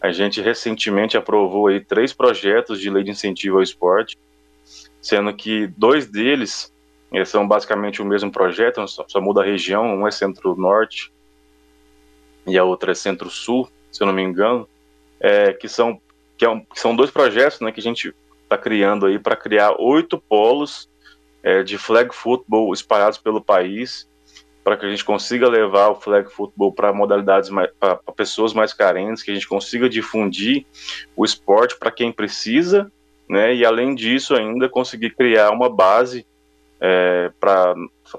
a 0.00 0.10
gente 0.10 0.40
recentemente 0.40 1.16
aprovou 1.16 1.66
aí 1.66 1.80
três 1.80 2.12
projetos 2.12 2.80
de 2.80 2.88
lei 2.88 3.04
de 3.04 3.10
incentivo 3.10 3.56
ao 3.56 3.62
esporte, 3.62 4.16
sendo 5.00 5.34
que 5.34 5.66
dois 5.66 6.06
deles 6.06 6.72
eh, 7.12 7.24
são 7.24 7.46
basicamente 7.46 8.00
o 8.00 8.04
mesmo 8.04 8.32
projeto, 8.32 8.86
só, 8.88 9.04
só 9.06 9.20
muda 9.20 9.42
a 9.42 9.44
região, 9.44 9.84
um 9.84 10.08
é 10.08 10.10
centro-norte 10.10 11.12
e 12.46 12.56
a 12.56 12.64
outra 12.64 12.92
é 12.92 12.94
centro-sul, 12.94 13.68
se 13.92 14.02
eu 14.02 14.06
não 14.06 14.14
me 14.14 14.22
engano, 14.22 14.66
é, 15.20 15.52
que, 15.52 15.68
são, 15.68 16.00
que, 16.38 16.46
é 16.46 16.48
um, 16.48 16.60
que 16.60 16.80
são 16.80 16.96
dois 16.96 17.10
projetos 17.10 17.60
né, 17.60 17.70
que 17.70 17.80
a 17.80 17.82
gente 17.82 18.14
está 18.42 18.56
criando 18.56 19.04
aí 19.04 19.18
para 19.18 19.36
criar 19.36 19.74
oito 19.78 20.18
polos 20.18 20.88
é, 21.42 21.62
de 21.62 21.76
flag 21.76 22.14
football 22.14 22.72
espalhados 22.72 23.18
pelo 23.18 23.40
país, 23.40 24.08
para 24.62 24.76
que 24.76 24.86
a 24.86 24.90
gente 24.90 25.04
consiga 25.04 25.48
levar 25.48 25.88
o 25.88 25.94
flag 25.94 26.30
football 26.30 26.72
para 26.72 26.92
modalidades 26.92 27.50
para 27.78 27.96
pessoas 28.14 28.52
mais 28.52 28.72
carentes, 28.72 29.22
que 29.22 29.30
a 29.30 29.34
gente 29.34 29.48
consiga 29.48 29.88
difundir 29.88 30.66
o 31.16 31.24
esporte 31.24 31.78
para 31.78 31.90
quem 31.90 32.12
precisa, 32.12 32.90
né? 33.28 33.54
E 33.54 33.64
além 33.64 33.94
disso 33.94 34.34
ainda 34.34 34.68
conseguir 34.68 35.10
criar 35.10 35.50
uma 35.50 35.68
base 35.68 36.26
é, 36.80 37.30
para 37.40 37.74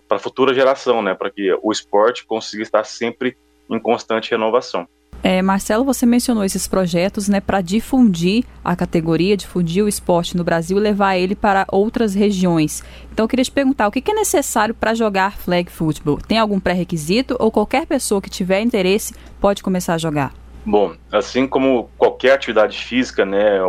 a 0.10 0.20
futura 0.20 0.54
geração, 0.54 1.02
né? 1.02 1.14
Para 1.14 1.30
que 1.30 1.54
o 1.62 1.72
esporte 1.72 2.26
consiga 2.26 2.64
estar 2.64 2.84
sempre 2.84 3.38
em 3.70 3.80
constante 3.80 4.32
renovação. 4.32 4.88
É, 5.24 5.40
Marcelo, 5.42 5.86
você 5.86 6.04
mencionou 6.06 6.44
esses 6.44 6.68
projetos 6.68 7.28
né, 7.30 7.40
para 7.40 7.62
difundir 7.62 8.44
a 8.64 8.76
categoria, 8.76 9.38
difundir 9.38 9.84
o 9.84 9.88
esporte 9.88 10.36
no 10.36 10.44
Brasil 10.44 10.78
e 10.78 10.80
levar 10.80 11.16
ele 11.16 11.36
para 11.36 11.66
outras 11.72 12.16
regiões. 12.16 12.84
Então, 13.12 13.26
eu 13.26 13.30
queria 13.30 13.46
te 13.46 13.52
perguntar, 13.52 13.88
o 13.88 13.92
que 13.92 14.10
é 14.10 14.16
necessário 14.16 14.74
para 14.74 14.96
jogar 14.96 15.38
flag 15.38 15.72
football? 15.72 16.18
Tem 16.18 16.40
algum 16.40 16.60
pré-requisito 16.60 17.36
ou 17.40 17.52
qualquer 17.52 17.86
pessoa 17.86 18.22
que 18.22 18.30
tiver 18.30 18.62
interesse 18.62 19.14
pode 19.40 19.62
começar 19.62 19.94
a 19.94 19.98
jogar? 20.00 20.34
Bom, 20.66 20.96
assim 21.12 21.48
como 21.48 21.90
qualquer 21.98 22.34
atividade 22.34 22.78
física, 22.78 23.26
né, 23.26 23.60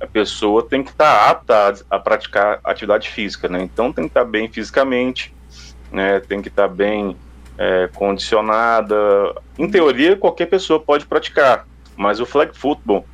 a, 0.00 0.06
pessoa 0.06 0.62
tem 0.62 0.82
que 0.82 0.90
estar 0.90 1.04
tá 1.04 1.30
apta 1.30 1.84
a, 1.90 1.98
praticar 1.98 2.58
atividade 2.64 3.10
física, 3.10 3.48
né? 3.48 3.62
Então 3.62 3.92
tem 3.92 4.04
que 4.04 4.10
estar 4.10 4.24
tá 4.24 4.26
bem 4.26 4.48
fisicamente, 4.48 5.34
né? 5.92 6.20
Tem 6.20 6.40
que 6.40 6.48
estar 6.48 6.66
tá 6.66 6.74
bem 6.74 7.14
é, 7.58 7.88
condicionada. 7.94 8.96
Em 9.58 9.68
teoria, 9.68 10.16
qualquer 10.16 10.46
pessoa 10.46 10.78
pode 10.78 11.04
praticar, 11.06 11.66
mas 11.96 12.20
o 12.20 12.26
flag 12.26 12.56
football 12.56 13.04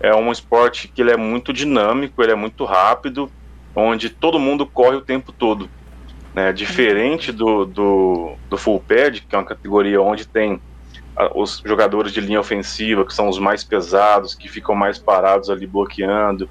é 0.00 0.14
um 0.14 0.32
esporte 0.32 0.88
que 0.88 1.00
ele 1.00 1.12
é 1.12 1.16
muito 1.16 1.52
dinâmico, 1.52 2.22
ele 2.22 2.32
é 2.32 2.34
muito 2.34 2.64
rápido, 2.64 3.30
onde 3.74 4.10
todo 4.10 4.38
mundo 4.38 4.66
corre 4.66 4.96
o 4.96 5.00
tempo 5.00 5.30
todo. 5.30 5.70
Né? 6.34 6.52
Diferente 6.52 7.30
do, 7.30 7.64
do, 7.64 8.34
do 8.50 8.58
full 8.58 8.80
pad, 8.80 9.20
que 9.20 9.34
é 9.34 9.38
uma 9.38 9.44
categoria 9.44 10.02
onde 10.02 10.26
tem 10.26 10.60
os 11.34 11.62
jogadores 11.64 12.12
de 12.12 12.20
linha 12.20 12.40
ofensiva, 12.40 13.04
que 13.04 13.14
são 13.14 13.28
os 13.28 13.38
mais 13.38 13.62
pesados, 13.62 14.34
que 14.34 14.48
ficam 14.48 14.74
mais 14.74 14.98
parados 14.98 15.50
ali 15.50 15.66
bloqueando, 15.66 16.48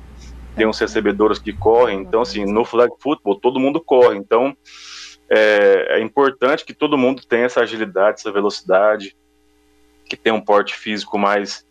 tem 0.55 0.67
os 0.67 0.79
recebedores 0.79 1.39
que 1.39 1.51
correm. 1.51 2.01
Então, 2.01 2.21
assim, 2.21 2.45
no 2.45 2.63
flag 2.63 2.93
football, 2.99 3.35
todo 3.35 3.59
mundo 3.59 3.81
corre. 3.81 4.17
Então, 4.17 4.55
é, 5.33 5.97
é 5.97 5.99
importante 6.01 6.65
que 6.65 6.73
todo 6.73 6.97
mundo 6.97 7.25
tenha 7.25 7.45
essa 7.45 7.61
agilidade, 7.61 8.19
essa 8.19 8.31
velocidade, 8.31 9.15
que 10.05 10.17
tenha 10.17 10.35
um 10.35 10.41
porte 10.41 10.75
físico 10.75 11.17
mais 11.17 11.65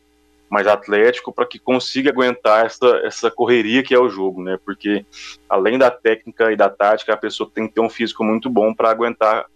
mais 0.49 0.67
atlético 0.67 1.33
para 1.33 1.47
que 1.47 1.61
consiga 1.61 2.11
aguentar 2.11 2.67
essa, 2.67 3.01
essa 3.05 3.31
correria 3.31 3.85
que 3.85 3.95
é 3.95 3.99
o 4.01 4.09
jogo, 4.09 4.43
né? 4.43 4.59
Porque 4.65 5.07
além 5.49 5.79
da 5.79 5.93
técnica 5.93 6.51
e 6.51 6.57
da 6.57 6.69
tática, 6.69 7.15
a 7.15 7.17
pessoa 7.17 7.49
tem 7.55 7.69
que 7.69 7.75
ter 7.75 7.81
um 7.81 7.89
físico 7.89 8.25
muito 8.25 8.51
bom 8.51 8.75
para 8.75 8.91
aguentar 8.91 9.47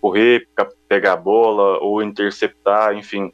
correr, 0.00 0.48
pegar 0.88 1.12
a 1.12 1.16
bola 1.16 1.78
ou 1.80 2.02
interceptar, 2.02 2.96
enfim. 2.96 3.30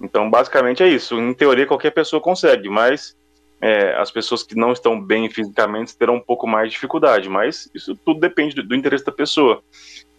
Então, 0.00 0.30
basicamente 0.30 0.84
é 0.84 0.88
isso. 0.88 1.18
Em 1.18 1.34
teoria, 1.34 1.66
qualquer 1.66 1.90
pessoa 1.90 2.22
consegue, 2.22 2.68
mas 2.68 3.16
é, 3.60 3.94
as 3.96 4.10
pessoas 4.10 4.42
que 4.42 4.54
não 4.54 4.72
estão 4.72 5.00
bem 5.00 5.28
fisicamente 5.28 5.96
terão 5.96 6.16
um 6.16 6.20
pouco 6.20 6.46
mais 6.46 6.68
de 6.68 6.74
dificuldade, 6.74 7.28
mas 7.28 7.70
isso 7.74 7.94
tudo 7.94 8.18
depende 8.18 8.54
do, 8.54 8.62
do 8.62 8.74
interesse 8.74 9.04
da 9.04 9.12
pessoa. 9.12 9.62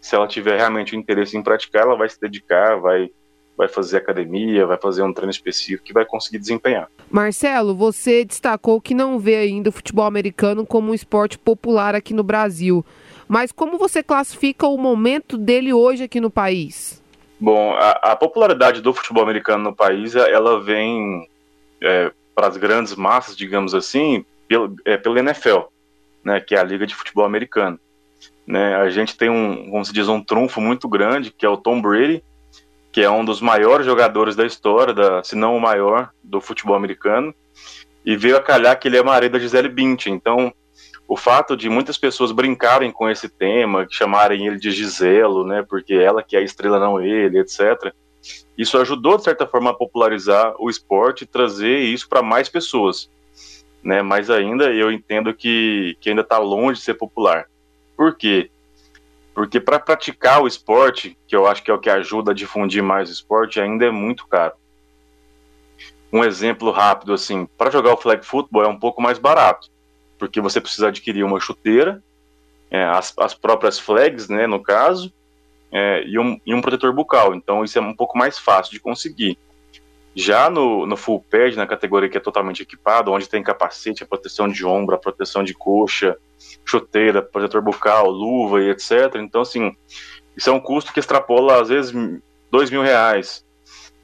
Se 0.00 0.14
ela 0.14 0.28
tiver 0.28 0.56
realmente 0.56 0.96
interesse 0.96 1.36
em 1.36 1.42
praticar, 1.42 1.82
ela 1.82 1.96
vai 1.96 2.08
se 2.08 2.20
dedicar, 2.20 2.76
vai 2.76 3.10
vai 3.56 3.68
fazer 3.68 3.98
academia, 3.98 4.66
vai 4.66 4.78
fazer 4.78 5.02
um 5.02 5.12
treino 5.12 5.30
específico 5.30 5.84
que 5.84 5.92
vai 5.92 6.04
conseguir 6.04 6.38
desempenhar. 6.38 6.88
Marcelo, 7.10 7.74
você 7.74 8.24
destacou 8.24 8.80
que 8.80 8.94
não 8.94 9.18
vê 9.18 9.36
ainda 9.36 9.68
o 9.68 9.72
futebol 9.72 10.06
americano 10.06 10.66
como 10.66 10.90
um 10.90 10.94
esporte 10.94 11.38
popular 11.38 11.94
aqui 11.94 12.14
no 12.14 12.22
Brasil. 12.22 12.84
Mas 13.28 13.52
como 13.52 13.78
você 13.78 14.02
classifica 14.02 14.66
o 14.66 14.76
momento 14.78 15.36
dele 15.36 15.72
hoje 15.72 16.04
aqui 16.04 16.20
no 16.20 16.30
país? 16.30 17.02
Bom, 17.38 17.72
a, 17.74 18.12
a 18.12 18.16
popularidade 18.16 18.80
do 18.80 18.92
futebol 18.92 19.22
americano 19.22 19.64
no 19.64 19.76
país, 19.76 20.14
ela 20.14 20.60
vem 20.60 21.28
é, 21.82 22.12
para 22.34 22.46
as 22.46 22.56
grandes 22.56 22.94
massas, 22.94 23.36
digamos 23.36 23.74
assim, 23.74 24.24
pelo, 24.48 24.74
é, 24.84 24.96
pelo 24.96 25.18
NFL, 25.18 25.60
né, 26.24 26.40
que 26.40 26.54
é 26.54 26.58
a 26.58 26.64
Liga 26.64 26.86
de 26.86 26.94
Futebol 26.94 27.24
Americano. 27.24 27.78
Né, 28.46 28.74
a 28.76 28.88
gente 28.90 29.16
tem 29.16 29.30
um, 29.30 29.70
como 29.70 29.84
se 29.84 29.92
diz, 29.92 30.08
um 30.08 30.22
trunfo 30.22 30.60
muito 30.60 30.88
grande, 30.88 31.30
que 31.30 31.46
é 31.46 31.48
o 31.48 31.56
Tom 31.56 31.80
Brady, 31.80 32.22
que 32.90 33.00
é 33.00 33.10
um 33.10 33.24
dos 33.24 33.40
maiores 33.40 33.86
jogadores 33.86 34.36
da 34.36 34.44
história, 34.44 34.92
da, 34.92 35.24
se 35.24 35.34
não 35.34 35.56
o 35.56 35.60
maior, 35.60 36.10
do 36.22 36.40
futebol 36.40 36.76
americano, 36.76 37.34
e 38.04 38.16
veio 38.16 38.36
a 38.36 38.42
calhar 38.42 38.78
que 38.78 38.88
ele 38.88 38.98
é 38.98 39.02
marido 39.02 39.32
da 39.32 39.38
Gisele 39.38 39.68
Bündchen. 39.68 40.12
Então, 40.12 40.52
o 41.08 41.16
fato 41.16 41.56
de 41.56 41.68
muitas 41.68 41.96
pessoas 41.96 42.32
brincarem 42.32 42.90
com 42.90 43.08
esse 43.08 43.28
tema, 43.28 43.86
chamarem 43.88 44.46
ele 44.46 44.58
de 44.58 44.70
Giselo, 44.70 45.46
né, 45.46 45.64
porque 45.66 45.94
ela 45.94 46.22
que 46.22 46.36
é 46.36 46.40
a 46.40 46.42
estrela, 46.42 46.78
não 46.78 47.00
ele, 47.00 47.38
etc., 47.38 47.94
isso 48.56 48.78
ajudou, 48.78 49.16
de 49.16 49.24
certa 49.24 49.46
forma, 49.46 49.70
a 49.70 49.74
popularizar 49.74 50.54
o 50.58 50.68
esporte 50.70 51.22
e 51.22 51.26
trazer 51.26 51.78
isso 51.80 52.08
para 52.08 52.22
mais 52.22 52.48
pessoas. 52.48 53.10
Né? 53.82 54.02
Mas 54.02 54.30
ainda 54.30 54.72
eu 54.72 54.92
entendo 54.92 55.34
que, 55.34 55.96
que 56.00 56.10
ainda 56.10 56.22
está 56.22 56.38
longe 56.38 56.78
de 56.78 56.84
ser 56.84 56.94
popular. 56.94 57.46
Por 57.96 58.14
quê? 58.16 58.50
Porque 59.34 59.58
para 59.58 59.80
praticar 59.80 60.42
o 60.42 60.46
esporte, 60.46 61.16
que 61.26 61.34
eu 61.34 61.46
acho 61.46 61.62
que 61.62 61.70
é 61.70 61.74
o 61.74 61.78
que 61.78 61.88
ajuda 61.88 62.32
a 62.32 62.34
difundir 62.34 62.82
mais 62.82 63.08
o 63.08 63.12
esporte, 63.12 63.60
ainda 63.60 63.86
é 63.86 63.90
muito 63.90 64.26
caro. 64.26 64.54
Um 66.12 66.22
exemplo 66.22 66.70
rápido, 66.70 67.14
assim, 67.14 67.46
para 67.56 67.70
jogar 67.70 67.94
o 67.94 67.96
flag 67.96 68.24
football 68.24 68.64
é 68.64 68.68
um 68.68 68.78
pouco 68.78 69.00
mais 69.00 69.18
barato, 69.18 69.70
porque 70.18 70.42
você 70.42 70.60
precisa 70.60 70.88
adquirir 70.88 71.24
uma 71.24 71.40
chuteira, 71.40 72.02
é, 72.70 72.84
as, 72.84 73.14
as 73.18 73.34
próprias 73.34 73.78
flags, 73.78 74.28
né, 74.28 74.46
no 74.46 74.62
caso, 74.62 75.10
é, 75.72 76.04
e, 76.04 76.18
um, 76.18 76.38
e 76.44 76.54
um 76.54 76.60
protetor 76.60 76.92
bucal. 76.92 77.34
Então 77.34 77.64
isso 77.64 77.78
é 77.78 77.80
um 77.80 77.94
pouco 77.94 78.16
mais 78.16 78.38
fácil 78.38 78.72
de 78.72 78.80
conseguir. 78.80 79.38
Já 80.14 80.50
no, 80.50 80.84
no 80.84 80.94
full 80.94 81.24
pad, 81.30 81.56
na 81.56 81.66
categoria 81.66 82.08
que 82.08 82.18
é 82.18 82.20
totalmente 82.20 82.62
equipado, 82.62 83.10
onde 83.10 83.28
tem 83.28 83.42
capacete, 83.42 84.02
a 84.02 84.06
proteção 84.06 84.46
de 84.46 84.64
ombro, 84.66 84.94
a 84.94 84.98
proteção 84.98 85.42
de 85.42 85.54
coxa, 85.54 86.18
chuteira, 86.66 87.22
protetor 87.22 87.62
bucal, 87.62 88.10
luva 88.10 88.60
e 88.60 88.68
etc. 88.68 89.14
Então, 89.16 89.40
assim, 89.40 89.74
isso 90.36 90.50
é 90.50 90.52
um 90.52 90.60
custo 90.60 90.92
que 90.92 91.00
extrapola, 91.00 91.62
às 91.62 91.70
vezes, 91.70 91.94
dois 92.50 92.70
mil 92.70 92.82
reais. 92.82 93.42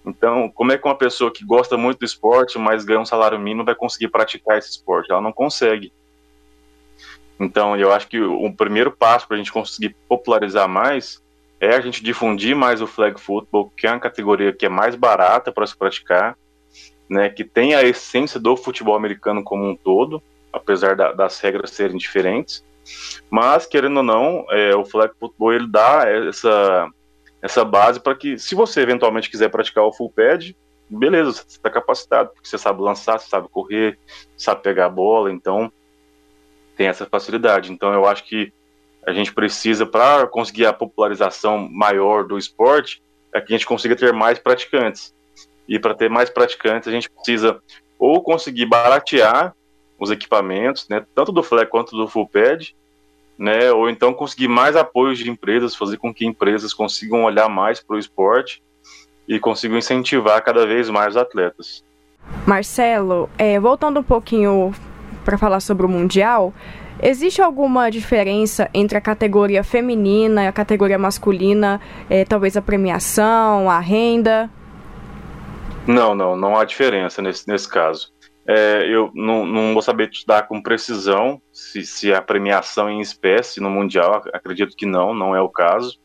Então, 0.06 0.48
como 0.48 0.72
é 0.72 0.78
que 0.78 0.86
uma 0.86 0.96
pessoa 0.96 1.30
que 1.30 1.44
gosta 1.44 1.76
muito 1.76 1.98
do 1.98 2.06
esporte, 2.06 2.58
mas 2.58 2.86
ganha 2.86 3.00
um 3.00 3.04
salário 3.04 3.38
mínimo, 3.38 3.66
vai 3.66 3.74
conseguir 3.74 4.08
praticar 4.08 4.56
esse 4.56 4.70
esporte? 4.70 5.10
Ela 5.10 5.20
não 5.20 5.32
consegue. 5.32 5.92
Então, 7.38 7.76
eu 7.76 7.92
acho 7.92 8.08
que 8.08 8.18
o 8.18 8.50
primeiro 8.50 8.90
passo 8.90 9.28
para 9.28 9.36
a 9.36 9.38
gente 9.38 9.52
conseguir 9.52 9.94
popularizar 10.08 10.66
mais 10.66 11.22
é 11.60 11.74
a 11.74 11.80
gente 11.80 12.02
difundir 12.02 12.54
mais 12.54 12.80
o 12.80 12.86
flag 12.86 13.20
football, 13.20 13.72
que 13.76 13.86
é 13.86 13.90
uma 13.90 14.00
categoria 14.00 14.52
que 14.52 14.66
é 14.66 14.68
mais 14.68 14.94
barata 14.94 15.50
para 15.50 15.66
se 15.66 15.76
praticar, 15.76 16.36
né, 17.08 17.28
que 17.28 17.44
tem 17.44 17.74
a 17.74 17.82
essência 17.82 18.38
do 18.38 18.56
futebol 18.56 18.94
americano 18.94 19.42
como 19.42 19.66
um 19.66 19.76
todo, 19.76 20.22
apesar 20.52 20.94
da, 20.94 21.12
das 21.12 21.40
regras 21.40 21.70
serem 21.70 21.96
diferentes. 21.96 22.64
Mas, 23.30 23.66
querendo 23.66 23.98
ou 23.98 24.02
não, 24.02 24.46
é, 24.50 24.74
o 24.74 24.84
flag 24.84 25.12
football 25.18 25.52
ele 25.52 25.66
dá 25.66 26.04
essa, 26.06 26.88
essa 27.42 27.64
base 27.64 28.00
para 28.00 28.14
que, 28.14 28.38
se 28.38 28.54
você 28.54 28.80
eventualmente 28.80 29.30
quiser 29.30 29.50
praticar 29.50 29.84
o 29.84 29.92
full 29.92 30.10
pad, 30.10 30.56
beleza, 30.88 31.32
você 31.32 31.44
está 31.46 31.68
capacitado, 31.68 32.30
porque 32.30 32.48
você 32.48 32.56
sabe 32.56 32.80
lançar, 32.80 33.18
você 33.18 33.28
sabe 33.28 33.48
correr, 33.48 33.98
sabe 34.36 34.62
pegar 34.62 34.86
a 34.86 34.90
bola, 34.90 35.30
então 35.30 35.70
tem 36.76 36.86
essa 36.86 37.04
facilidade. 37.04 37.72
Então, 37.72 37.92
eu 37.92 38.06
acho 38.06 38.24
que 38.24 38.52
a 39.08 39.12
gente 39.14 39.32
precisa, 39.32 39.86
para 39.86 40.26
conseguir 40.26 40.66
a 40.66 40.72
popularização 40.72 41.66
maior 41.70 42.24
do 42.24 42.36
esporte, 42.36 43.02
é 43.34 43.40
que 43.40 43.54
a 43.54 43.56
gente 43.56 43.66
consiga 43.66 43.96
ter 43.96 44.12
mais 44.12 44.38
praticantes. 44.38 45.14
E 45.66 45.78
para 45.78 45.94
ter 45.94 46.10
mais 46.10 46.28
praticantes, 46.28 46.86
a 46.86 46.92
gente 46.92 47.08
precisa 47.08 47.58
ou 47.98 48.22
conseguir 48.22 48.66
baratear 48.66 49.54
os 49.98 50.10
equipamentos, 50.10 50.86
né, 50.90 51.04
tanto 51.14 51.32
do 51.32 51.42
flag 51.42 51.70
quanto 51.70 51.96
do 51.96 52.06
full 52.06 52.28
pad, 52.28 52.76
né, 53.38 53.72
ou 53.72 53.88
então 53.88 54.12
conseguir 54.12 54.46
mais 54.46 54.76
apoios 54.76 55.18
de 55.18 55.30
empresas, 55.30 55.74
fazer 55.74 55.96
com 55.96 56.12
que 56.12 56.26
empresas 56.26 56.74
consigam 56.74 57.24
olhar 57.24 57.48
mais 57.48 57.80
para 57.80 57.96
o 57.96 57.98
esporte 57.98 58.62
e 59.26 59.40
consigam 59.40 59.78
incentivar 59.78 60.44
cada 60.44 60.66
vez 60.66 60.90
mais 60.90 61.16
atletas. 61.16 61.82
Marcelo, 62.46 63.30
é, 63.38 63.58
voltando 63.58 64.00
um 64.00 64.02
pouquinho 64.02 64.74
para 65.24 65.38
falar 65.38 65.60
sobre 65.60 65.86
o 65.86 65.88
Mundial, 65.88 66.52
Existe 67.00 67.40
alguma 67.40 67.90
diferença 67.90 68.68
entre 68.74 68.98
a 68.98 69.00
categoria 69.00 69.62
feminina 69.62 70.44
e 70.44 70.46
a 70.48 70.52
categoria 70.52 70.98
masculina? 70.98 71.80
É, 72.10 72.24
talvez 72.24 72.56
a 72.56 72.62
premiação, 72.62 73.70
a 73.70 73.78
renda? 73.78 74.50
Não, 75.86 76.14
não, 76.14 76.36
não 76.36 76.56
há 76.56 76.64
diferença 76.64 77.22
nesse, 77.22 77.46
nesse 77.48 77.68
caso. 77.68 78.12
É, 78.46 78.84
eu 78.88 79.10
não, 79.14 79.46
não, 79.46 79.72
vou 79.74 79.82
saber 79.82 80.08
te 80.08 80.26
dar 80.26 80.48
com 80.48 80.60
precisão 80.60 81.40
se, 81.52 81.84
se 81.84 82.12
a 82.12 82.20
premiação 82.20 82.90
em 82.90 83.00
espécie 83.00 83.60
no 83.60 83.70
Mundial, 83.70 84.24
acredito 84.32 84.74
que 84.74 84.86
não, 84.86 85.14
não 85.14 85.36
é 85.36 85.40
o 85.40 85.48
caso. 85.48 85.98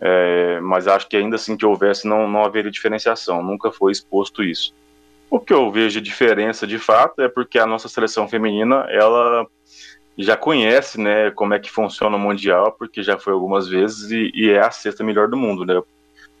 É, 0.00 0.58
mas 0.60 0.88
acho 0.88 1.06
que 1.08 1.16
ainda 1.16 1.36
assim 1.36 1.56
que 1.56 1.66
houvesse, 1.66 2.08
não, 2.08 2.26
não 2.26 2.42
haveria 2.44 2.70
diferenciação, 2.70 3.42
nunca 3.42 3.70
foi 3.70 3.92
exposto 3.92 4.42
isso. 4.42 4.74
O 5.30 5.38
que 5.38 5.52
eu 5.52 5.70
vejo 5.70 6.00
de 6.00 6.00
diferença 6.00 6.66
de 6.66 6.78
fato 6.78 7.20
é 7.20 7.28
porque 7.28 7.58
a 7.58 7.66
nossa 7.66 7.88
seleção 7.88 8.26
feminina, 8.26 8.86
ela 8.88 9.46
já 10.16 10.36
conhece, 10.36 11.00
né, 11.00 11.30
como 11.30 11.54
é 11.54 11.58
que 11.58 11.70
funciona 11.70 12.16
o 12.16 12.20
mundial, 12.20 12.72
porque 12.72 13.02
já 13.02 13.18
foi 13.18 13.32
algumas 13.32 13.68
vezes 13.68 14.10
e, 14.10 14.30
e 14.34 14.50
é 14.50 14.60
a 14.60 14.70
sexta 14.70 15.02
melhor 15.02 15.28
do 15.28 15.36
mundo, 15.36 15.64
né? 15.64 15.80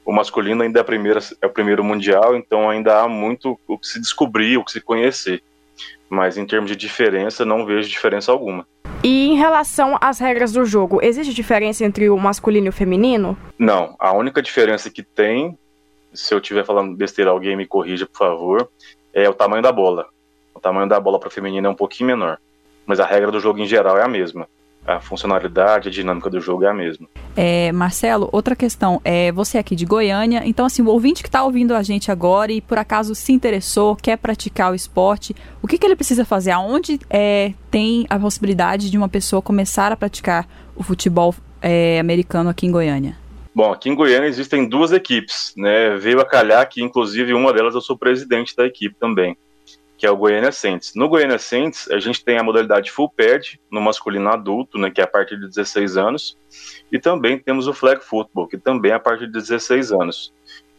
O 0.04 0.12
masculino 0.12 0.62
ainda 0.62 0.80
é, 0.80 0.82
a 0.82 0.84
primeira, 0.84 1.20
é 1.40 1.46
o 1.46 1.50
primeiro 1.50 1.84
mundial, 1.84 2.34
então 2.34 2.68
ainda 2.68 3.00
há 3.00 3.08
muito 3.08 3.58
o 3.68 3.78
que 3.78 3.86
se 3.86 4.00
descobrir, 4.00 4.56
o 4.56 4.64
que 4.64 4.72
se 4.72 4.80
conhecer. 4.80 5.42
Mas 6.08 6.36
em 6.36 6.46
termos 6.46 6.70
de 6.70 6.76
diferença, 6.76 7.44
não 7.44 7.64
vejo 7.64 7.88
diferença 7.88 8.32
alguma. 8.32 8.66
E 9.02 9.28
em 9.28 9.36
relação 9.36 9.96
às 10.00 10.18
regras 10.18 10.52
do 10.52 10.64
jogo, 10.64 10.98
existe 11.02 11.32
diferença 11.32 11.84
entre 11.84 12.10
o 12.10 12.18
masculino 12.18 12.66
e 12.66 12.68
o 12.70 12.72
feminino? 12.72 13.38
Não, 13.58 13.94
a 13.98 14.12
única 14.12 14.42
diferença 14.42 14.90
que 14.90 15.02
tem, 15.02 15.56
se 16.12 16.34
eu 16.34 16.38
estiver 16.38 16.66
falando 16.66 16.96
besteira, 16.96 17.30
alguém 17.30 17.56
me 17.56 17.66
corrija, 17.66 18.06
por 18.06 18.18
favor, 18.18 18.70
é 19.14 19.28
o 19.28 19.34
tamanho 19.34 19.62
da 19.62 19.72
bola. 19.72 20.06
O 20.54 20.60
tamanho 20.60 20.88
da 20.88 20.98
bola 20.98 21.18
para 21.18 21.28
o 21.28 21.32
feminino 21.32 21.66
é 21.66 21.70
um 21.70 21.74
pouquinho 21.74 22.08
menor, 22.08 22.38
mas 22.90 22.98
a 22.98 23.06
regra 23.06 23.30
do 23.30 23.38
jogo 23.38 23.60
em 23.60 23.66
geral 23.66 23.96
é 23.96 24.02
a 24.02 24.08
mesma. 24.08 24.48
A 24.84 24.98
funcionalidade, 24.98 25.88
a 25.88 25.92
dinâmica 25.92 26.28
do 26.28 26.40
jogo 26.40 26.64
é 26.64 26.68
a 26.68 26.74
mesma. 26.74 27.06
É, 27.36 27.70
Marcelo, 27.70 28.28
outra 28.32 28.56
questão. 28.56 29.00
É, 29.04 29.30
você 29.30 29.58
é 29.58 29.60
aqui 29.60 29.76
de 29.76 29.86
Goiânia, 29.86 30.42
então 30.44 30.66
assim, 30.66 30.82
o 30.82 30.88
ouvinte 30.88 31.22
que 31.22 31.28
está 31.28 31.44
ouvindo 31.44 31.72
a 31.72 31.84
gente 31.84 32.10
agora 32.10 32.50
e 32.50 32.60
por 32.60 32.78
acaso 32.78 33.14
se 33.14 33.32
interessou, 33.32 33.94
quer 33.94 34.18
praticar 34.18 34.72
o 34.72 34.74
esporte, 34.74 35.36
o 35.62 35.68
que, 35.68 35.78
que 35.78 35.86
ele 35.86 35.94
precisa 35.94 36.24
fazer? 36.24 36.50
Aonde 36.50 36.98
é, 37.08 37.52
tem 37.70 38.06
a 38.10 38.18
possibilidade 38.18 38.90
de 38.90 38.98
uma 38.98 39.08
pessoa 39.08 39.40
começar 39.40 39.92
a 39.92 39.96
praticar 39.96 40.48
o 40.74 40.82
futebol 40.82 41.32
é, 41.62 42.00
americano 42.00 42.50
aqui 42.50 42.66
em 42.66 42.72
Goiânia? 42.72 43.16
Bom, 43.54 43.72
aqui 43.72 43.88
em 43.88 43.94
Goiânia 43.94 44.26
existem 44.26 44.68
duas 44.68 44.90
equipes, 44.90 45.54
né? 45.56 45.96
Veio 45.96 46.20
a 46.20 46.24
calhar 46.24 46.68
que, 46.68 46.82
inclusive, 46.82 47.34
uma 47.34 47.52
delas 47.52 47.76
eu 47.76 47.80
sou 47.80 47.96
presidente 47.96 48.56
da 48.56 48.66
equipe 48.66 48.96
também, 48.98 49.36
que 50.00 50.06
é 50.06 50.10
o 50.10 50.16
Goiânia 50.16 50.50
Saints. 50.50 50.94
No 50.94 51.10
Goiânia 51.10 51.38
Saints, 51.38 51.86
a 51.90 51.98
gente 51.98 52.24
tem 52.24 52.38
a 52.38 52.42
modalidade 52.42 52.90
full 52.90 53.10
pad 53.10 53.60
no 53.70 53.82
masculino 53.82 54.30
adulto, 54.30 54.78
né, 54.78 54.90
que 54.90 54.98
é 54.98 55.04
a 55.04 55.06
partir 55.06 55.38
de 55.38 55.46
16 55.46 55.98
anos, 55.98 56.38
e 56.90 56.98
também 56.98 57.38
temos 57.38 57.68
o 57.68 57.74
flag 57.74 58.02
football, 58.02 58.48
que 58.48 58.56
também 58.56 58.92
é 58.92 58.94
a 58.94 58.98
partir 58.98 59.26
de 59.26 59.32
16 59.34 59.92
anos. 59.92 60.32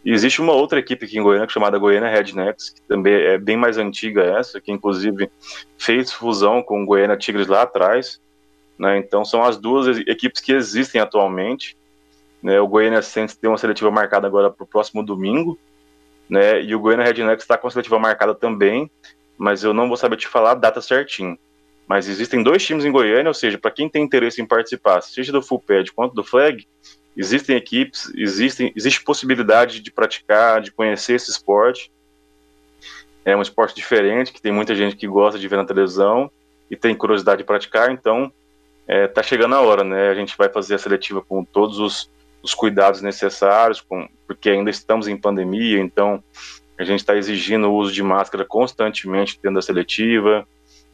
E 0.04 0.12
existe 0.12 0.42
uma 0.42 0.54
outra 0.54 0.80
equipe 0.80 1.06
aqui 1.06 1.20
em 1.20 1.22
Goiânia 1.22 1.48
chamada 1.48 1.78
Goiânia 1.78 2.10
Rednecks, 2.10 2.72
que 2.72 2.82
também 2.82 3.14
é 3.14 3.38
bem 3.38 3.56
mais 3.56 3.78
antiga 3.78 4.24
essa, 4.24 4.60
que 4.60 4.72
inclusive 4.72 5.30
fez 5.78 6.12
fusão 6.12 6.64
com 6.64 6.82
o 6.82 6.86
Goiânia 6.88 7.16
Tigres 7.16 7.46
lá 7.46 7.62
atrás. 7.62 8.20
Né? 8.76 8.98
Então 8.98 9.24
são 9.24 9.44
as 9.44 9.56
duas 9.56 10.00
equipes 10.08 10.42
que 10.42 10.52
existem 10.52 11.00
atualmente. 11.00 11.78
Né, 12.42 12.60
o 12.60 12.68
Goiânia 12.68 13.04
Saints 13.04 13.36
tem 13.36 13.52
uma 13.52 13.60
seletiva 13.60 13.92
marcada 13.92 14.26
agora 14.26 14.50
para 14.50 14.64
o 14.64 14.68
próximo 14.68 15.06
domingo, 15.06 15.60
né, 16.32 16.62
e 16.64 16.74
o 16.74 16.80
Goiânia 16.80 17.04
Rednecks 17.06 17.44
está 17.44 17.58
com 17.58 17.68
a 17.68 17.72
seletiva 17.72 18.00
marcada 18.00 18.34
também, 18.34 18.90
mas 19.38 19.66
eu 19.66 19.74
não 19.74 19.90
vou 19.90 19.98
saber 19.98 20.16
te 20.16 20.30
falar 20.30 20.52
a 20.52 20.56
data 20.56 20.80
certinho. 20.80 21.38
Mas 21.86 22.08
existem 22.08 22.42
dois 22.42 22.66
times 22.66 22.86
em 22.86 22.92
Goiânia, 22.92 23.28
ou 23.28 23.34
seja, 23.34 23.58
para 23.58 23.70
quem 23.70 23.90
tem 23.90 24.02
interesse 24.02 24.42
em 24.42 24.46
participar, 24.46 25.02
seja 25.02 25.34
do 25.34 25.42
Full 25.42 25.60
Pad 25.60 25.92
quanto 25.92 26.16
do 26.16 26.24
Flag, 26.24 26.66
existem 27.18 27.58
equipes, 27.58 28.10
existem, 28.16 28.72
existe 28.78 29.04
possibilidade 29.04 29.82
de 29.82 29.92
praticar, 29.92 30.62
de 30.62 30.72
conhecer 30.72 31.16
esse 31.16 31.30
esporte. 31.30 31.92
É 33.26 33.36
um 33.36 33.42
esporte 33.42 33.76
diferente, 33.76 34.32
que 34.32 34.42
tem 34.42 34.54
muita 34.54 34.74
gente 34.74 34.96
que 34.96 35.08
gosta 35.08 35.38
de 35.38 35.46
ver 35.50 35.58
na 35.58 35.66
televisão 35.66 36.32
e 36.70 36.78
tem 36.78 36.96
curiosidade 36.96 37.40
de 37.40 37.46
praticar, 37.46 37.92
então 37.92 38.32
é, 38.88 39.06
tá 39.06 39.22
chegando 39.22 39.56
a 39.56 39.60
hora, 39.60 39.84
né? 39.84 40.08
A 40.08 40.16
gente 40.16 40.38
vai 40.38 40.48
fazer 40.48 40.76
a 40.76 40.78
seletiva 40.78 41.22
com 41.22 41.44
todos 41.44 41.78
os 41.78 42.10
os 42.44 42.54
cuidados 42.54 43.02
necessários, 43.02 43.82
com, 43.82 44.08
porque 44.34 44.50
ainda 44.50 44.70
estamos 44.70 45.08
em 45.08 45.18
pandemia, 45.18 45.80
então 45.80 46.24
a 46.78 46.84
gente 46.84 47.00
está 47.00 47.16
exigindo 47.16 47.70
o 47.70 47.76
uso 47.76 47.92
de 47.92 48.02
máscara 48.02 48.46
constantemente 48.46 49.40
dentro 49.42 49.56
da 49.56 49.62
seletiva, 49.62 50.48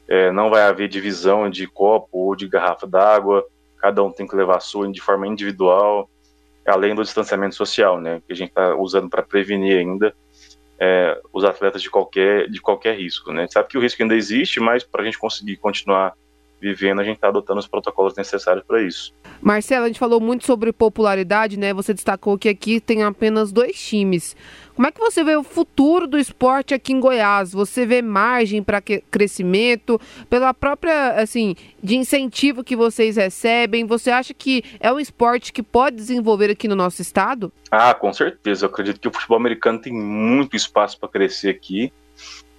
é, 0.08 0.32
não 0.32 0.50
vai 0.50 0.64
haver 0.64 0.88
divisão 0.88 1.50
de 1.50 1.68
copo 1.68 2.10
ou 2.12 2.36
de 2.36 2.48
garrafa 2.48 2.88
d'água, 2.88 3.46
cada 3.78 4.04
um 4.04 4.12
tem 4.12 4.28
que 4.28 4.36
levar 4.36 4.58
a 4.58 4.60
sua 4.60 4.92
de 4.92 5.02
forma 5.02 5.28
individual, 5.28 6.10
além 6.66 6.96
do 6.96 7.04
distanciamento 7.04 7.56
social, 7.56 8.02
né, 8.02 8.22
que 8.26 8.34
a 8.34 8.36
gente 8.36 8.50
está 8.50 8.76
usando 8.76 9.10
para 9.10 9.24
prevenir 9.24 9.78
ainda 9.78 10.14
é, 10.80 11.20
os 11.32 11.44
atletas 11.44 11.82
de 11.82 11.90
qualquer, 11.90 12.50
de 12.50 12.60
qualquer 12.60 12.98
risco. 12.98 13.32
Né. 13.32 13.48
Sabe 13.50 13.70
que 13.70 13.78
o 13.78 13.82
risco 13.82 14.02
ainda 14.02 14.16
existe, 14.16 14.60
mas 14.60 14.84
para 14.84 15.02
a 15.02 15.06
gente 15.06 15.18
conseguir 15.18 15.58
continuar 15.58 16.14
vivendo, 16.60 17.00
a 17.00 17.04
gente 17.04 17.16
está 17.16 17.28
adotando 17.28 17.60
os 17.60 17.68
protocolos 17.68 18.16
necessários 18.16 18.66
para 18.66 18.82
isso. 18.82 19.14
Marcelo, 19.42 19.86
a 19.86 19.88
gente 19.88 20.00
falou 20.00 20.20
muito 20.20 20.46
sobre 20.46 20.74
popularidade, 20.74 21.58
né? 21.58 21.74
Você 21.74 21.94
destacou 21.94 22.38
que 22.38 22.50
aqui 22.50 22.80
tem 22.80 23.04
apenas 23.04 23.52
dois 23.52 23.80
times. 23.80 24.36
Como 24.76 24.88
é 24.88 24.92
que 24.92 25.00
você 25.00 25.24
vê 25.24 25.36
o 25.36 25.44
futuro 25.44 26.08
do 26.08 26.20
esporte 26.20 26.74
aqui 26.74 26.94
em 26.94 27.00
Goiás? 27.00 27.52
Você 27.52 27.84
vê 27.84 28.02
margem 28.02 28.62
para 28.62 28.80
crescimento, 28.80 30.00
pela 30.30 30.54
própria, 30.54 31.14
assim, 31.14 31.56
de 31.82 31.96
incentivo 31.96 32.64
que 32.64 32.76
vocês 32.76 33.16
recebem? 33.16 33.86
Você 33.86 34.12
acha 34.12 34.36
que 34.36 34.64
é 34.80 34.94
um 34.94 35.00
esporte 35.00 35.52
que 35.52 35.64
pode 35.64 35.96
desenvolver 35.96 36.52
aqui 36.52 36.68
no 36.68 36.76
nosso 36.76 37.02
estado? 37.02 37.52
Ah, 37.72 37.94
com 37.94 38.14
certeza. 38.14 38.66
Eu 38.66 38.70
acredito 38.70 39.00
que 39.00 39.08
o 39.08 39.12
futebol 39.12 39.38
americano 39.38 39.80
tem 39.80 39.92
muito 39.92 40.56
espaço 40.56 41.00
para 41.00 41.10
crescer 41.10 41.50
aqui. 41.50 41.92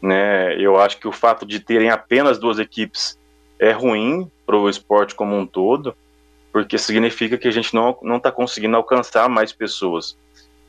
Né? 0.03 0.61
Eu 0.61 0.77
acho 0.77 0.99
que 0.99 1.07
o 1.07 1.13
fato 1.13 1.47
de 1.47 1.61
terem 1.61 1.91
apenas 1.91 2.39
duas 2.39 2.59
equipes 2.59 3.19
é 3.59 3.73
ruim 3.73 4.31
para 4.47 4.57
o 4.57 4.69
esporte 4.69 5.15
como 5.15 5.37
um 5.37 5.47
todo, 5.47 5.95
porque 6.53 6.79
significa 6.79 7.37
que 7.37 7.49
a 7.49 7.51
gente 7.51 7.75
não 7.75 8.17
está 8.17 8.33
conseguindo 8.33 8.77
alcançar 8.77 9.29
mais 9.29 9.53
pessoas. 9.53 10.17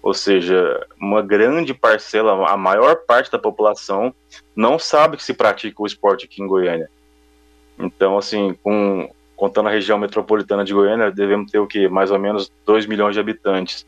Ou 0.02 0.14
seja, 0.14 0.86
uma 1.00 1.22
grande 1.22 1.74
parcela, 1.74 2.50
a 2.50 2.58
maior 2.58 2.96
parte 3.06 3.32
da 3.32 3.38
população, 3.38 4.14
não 4.56 4.80
sabe 4.80 5.18
que 5.18 5.24
se 5.24 5.34
pratica 5.34 5.82
o 5.82 5.86
esporte 5.86 6.26
aqui 6.26 6.42
em 6.42 6.48
Goiânia. 6.48 6.90
Então, 7.78 8.18
assim, 8.18 8.58
com, 8.64 9.10
contando 9.36 9.68
a 9.68 9.72
região 9.72 9.98
metropolitana 9.98 10.64
de 10.64 10.74
Goiânia, 10.74 11.12
devemos 11.12 11.52
ter 11.52 11.60
o 11.60 11.68
quê? 11.68 11.88
Mais 11.88 12.12
ou 12.12 12.20
menos 12.20 12.52
2 12.66 12.86
milhões 12.86 13.14
de 13.14 13.20
habitantes. 13.20 13.86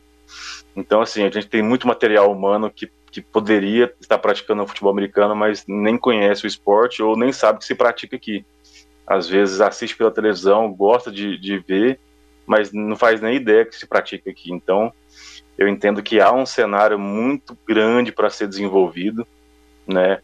Então, 0.74 1.00
assim, 1.00 1.22
a 1.22 1.30
gente 1.30 1.48
tem 1.48 1.62
muito 1.62 1.86
material 1.86 2.30
humano 2.30 2.70
que, 2.70 2.90
que 3.10 3.20
poderia 3.20 3.92
estar 4.00 4.18
praticando 4.18 4.62
o 4.62 4.66
futebol 4.66 4.92
americano, 4.92 5.34
mas 5.34 5.64
nem 5.66 5.98
conhece 5.98 6.44
o 6.44 6.48
esporte 6.48 7.02
ou 7.02 7.16
nem 7.16 7.32
sabe 7.32 7.58
que 7.58 7.64
se 7.64 7.74
pratica 7.74 8.16
aqui 8.16 8.44
às 9.12 9.28
vezes 9.28 9.60
assiste 9.60 9.96
pela 9.96 10.10
televisão, 10.10 10.72
gosta 10.72 11.12
de, 11.12 11.36
de 11.36 11.58
ver, 11.58 12.00
mas 12.46 12.72
não 12.72 12.96
faz 12.96 13.20
nem 13.20 13.36
ideia 13.36 13.64
que 13.64 13.76
se 13.76 13.86
pratica 13.86 14.30
aqui. 14.30 14.50
Então, 14.50 14.90
eu 15.58 15.68
entendo 15.68 16.02
que 16.02 16.18
há 16.18 16.32
um 16.32 16.46
cenário 16.46 16.98
muito 16.98 17.56
grande 17.68 18.10
para 18.10 18.30
ser 18.30 18.48
desenvolvido, 18.48 19.26
né? 19.86 20.20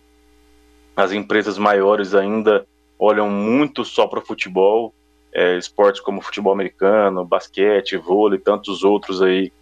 As 0.96 1.12
empresas 1.12 1.58
maiores 1.58 2.14
ainda 2.14 2.66
olham 2.98 3.30
muito 3.30 3.84
só 3.84 4.06
para 4.06 4.22
futebol, 4.22 4.94
é, 5.32 5.56
esportes 5.58 6.00
como 6.00 6.22
futebol 6.22 6.52
americano, 6.52 7.26
basquete, 7.26 7.96
vôlei, 7.96 8.38
tantos 8.38 8.82
outros 8.82 9.20
aí 9.20 9.52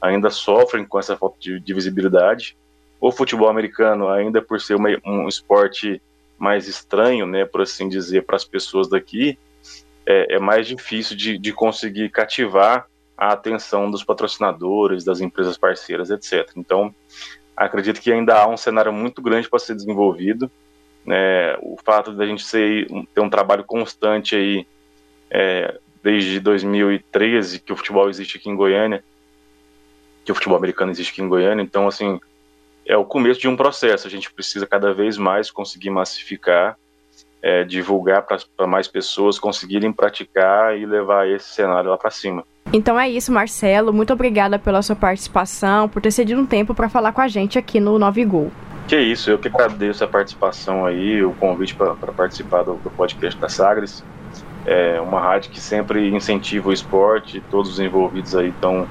ainda 0.00 0.28
sofrem 0.28 0.84
com 0.84 0.98
essa 0.98 1.16
falta 1.16 1.38
de, 1.40 1.58
de 1.58 1.74
visibilidade. 1.74 2.54
O 3.00 3.10
futebol 3.10 3.48
americano, 3.48 4.08
ainda 4.08 4.42
por 4.42 4.60
ser 4.60 4.74
uma, 4.74 4.90
um 5.04 5.26
esporte 5.26 6.00
mais 6.38 6.68
estranho, 6.68 7.26
né, 7.26 7.44
por 7.44 7.62
assim 7.62 7.88
dizer, 7.88 8.24
para 8.24 8.36
as 8.36 8.44
pessoas 8.44 8.88
daqui, 8.88 9.38
é, 10.06 10.34
é 10.34 10.38
mais 10.38 10.66
difícil 10.66 11.16
de, 11.16 11.38
de, 11.38 11.52
conseguir 11.52 12.10
cativar 12.10 12.86
a 13.16 13.32
atenção 13.32 13.90
dos 13.90 14.04
patrocinadores, 14.04 15.04
das 15.04 15.20
empresas 15.20 15.56
parceiras, 15.56 16.10
etc. 16.10 16.50
Então, 16.56 16.94
acredito 17.56 18.00
que 18.00 18.12
ainda 18.12 18.36
há 18.36 18.48
um 18.48 18.56
cenário 18.56 18.92
muito 18.92 19.22
grande 19.22 19.48
para 19.48 19.58
ser 19.58 19.74
desenvolvido. 19.74 20.50
Né, 21.06 21.54
o 21.60 21.76
fato 21.84 22.14
de 22.14 22.22
a 22.22 22.26
gente 22.26 22.42
ser, 22.42 22.86
ter 23.14 23.20
um 23.20 23.28
trabalho 23.28 23.62
constante 23.64 24.34
aí, 24.34 24.66
é, 25.30 25.78
desde 26.02 26.40
2013 26.40 27.60
que 27.60 27.72
o 27.72 27.76
futebol 27.76 28.08
existe 28.08 28.38
aqui 28.38 28.48
em 28.48 28.56
Goiânia, 28.56 29.04
que 30.24 30.32
o 30.32 30.34
futebol 30.34 30.56
americano 30.56 30.90
existe 30.90 31.12
aqui 31.12 31.22
em 31.22 31.28
Goiânia, 31.28 31.62
então, 31.62 31.86
assim, 31.86 32.18
é 32.86 32.96
o 32.96 33.04
começo 33.04 33.40
de 33.40 33.48
um 33.48 33.56
processo. 33.56 34.06
A 34.06 34.10
gente 34.10 34.32
precisa 34.32 34.66
cada 34.66 34.92
vez 34.92 35.16
mais 35.16 35.50
conseguir 35.50 35.90
massificar, 35.90 36.76
é, 37.42 37.64
divulgar 37.64 38.26
para 38.56 38.66
mais 38.66 38.88
pessoas 38.88 39.38
conseguirem 39.38 39.92
praticar 39.92 40.78
e 40.78 40.86
levar 40.86 41.28
esse 41.28 41.48
cenário 41.48 41.90
lá 41.90 41.98
para 41.98 42.10
cima. 42.10 42.44
Então 42.72 42.98
é 42.98 43.08
isso, 43.08 43.30
Marcelo. 43.30 43.92
Muito 43.92 44.12
obrigada 44.12 44.58
pela 44.58 44.82
sua 44.82 44.96
participação, 44.96 45.88
por 45.88 46.00
ter 46.00 46.10
cedido 46.10 46.40
um 46.40 46.46
tempo 46.46 46.74
para 46.74 46.88
falar 46.88 47.12
com 47.12 47.20
a 47.20 47.28
gente 47.28 47.58
aqui 47.58 47.78
no 47.78 47.98
Nove 47.98 48.24
Gol. 48.24 48.50
Que 48.88 48.98
isso, 48.98 49.30
eu 49.30 49.38
que 49.38 49.48
agradeço 49.48 50.04
a 50.04 50.08
participação 50.08 50.84
aí, 50.84 51.24
o 51.24 51.32
convite 51.34 51.74
para 51.74 51.94
participar 51.94 52.64
do, 52.64 52.74
do, 52.74 52.90
podcast 52.90 53.40
da 53.40 53.48
Sagres. 53.48 54.04
É 54.66 55.00
uma 55.00 55.20
rádio 55.20 55.50
que 55.50 55.60
sempre 55.60 56.08
incentiva 56.08 56.68
o 56.68 56.72
esporte, 56.72 57.42
todos 57.50 57.72
os 57.72 57.80
envolvidos 57.80 58.34
aí 58.34 58.48
estão 58.48 58.86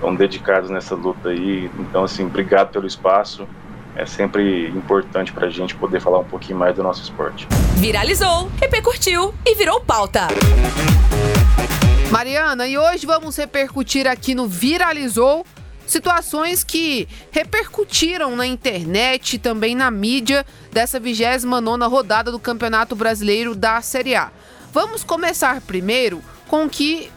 estão 0.00 0.14
dedicados 0.14 0.70
nessa 0.70 0.94
luta 0.94 1.28
aí. 1.28 1.70
Então, 1.78 2.04
assim, 2.04 2.24
obrigado 2.24 2.72
pelo 2.72 2.86
espaço. 2.86 3.46
É 3.94 4.06
sempre 4.06 4.68
importante 4.68 5.30
para 5.30 5.46
a 5.46 5.50
gente 5.50 5.74
poder 5.74 6.00
falar 6.00 6.20
um 6.20 6.24
pouquinho 6.24 6.58
mais 6.58 6.74
do 6.74 6.82
nosso 6.82 7.02
esporte. 7.02 7.46
Viralizou, 7.76 8.50
repercutiu 8.58 9.34
e 9.44 9.54
virou 9.54 9.80
pauta. 9.82 10.28
Mariana, 12.10 12.66
e 12.66 12.78
hoje 12.78 13.06
vamos 13.06 13.36
repercutir 13.36 14.06
aqui 14.06 14.34
no 14.34 14.48
Viralizou 14.48 15.44
situações 15.86 16.62
que 16.64 17.06
repercutiram 17.30 18.36
na 18.36 18.46
internet 18.46 19.34
e 19.34 19.38
também 19.38 19.74
na 19.74 19.90
mídia 19.90 20.46
dessa 20.72 20.98
29 21.00 21.84
rodada 21.86 22.30
do 22.30 22.38
Campeonato 22.38 22.94
Brasileiro 22.94 23.54
da 23.56 23.82
Série 23.82 24.14
A. 24.14 24.30
Vamos 24.72 25.02
começar 25.02 25.60
primeiro 25.60 26.22
com 26.46 26.64
o 26.64 26.70
que 26.70 27.10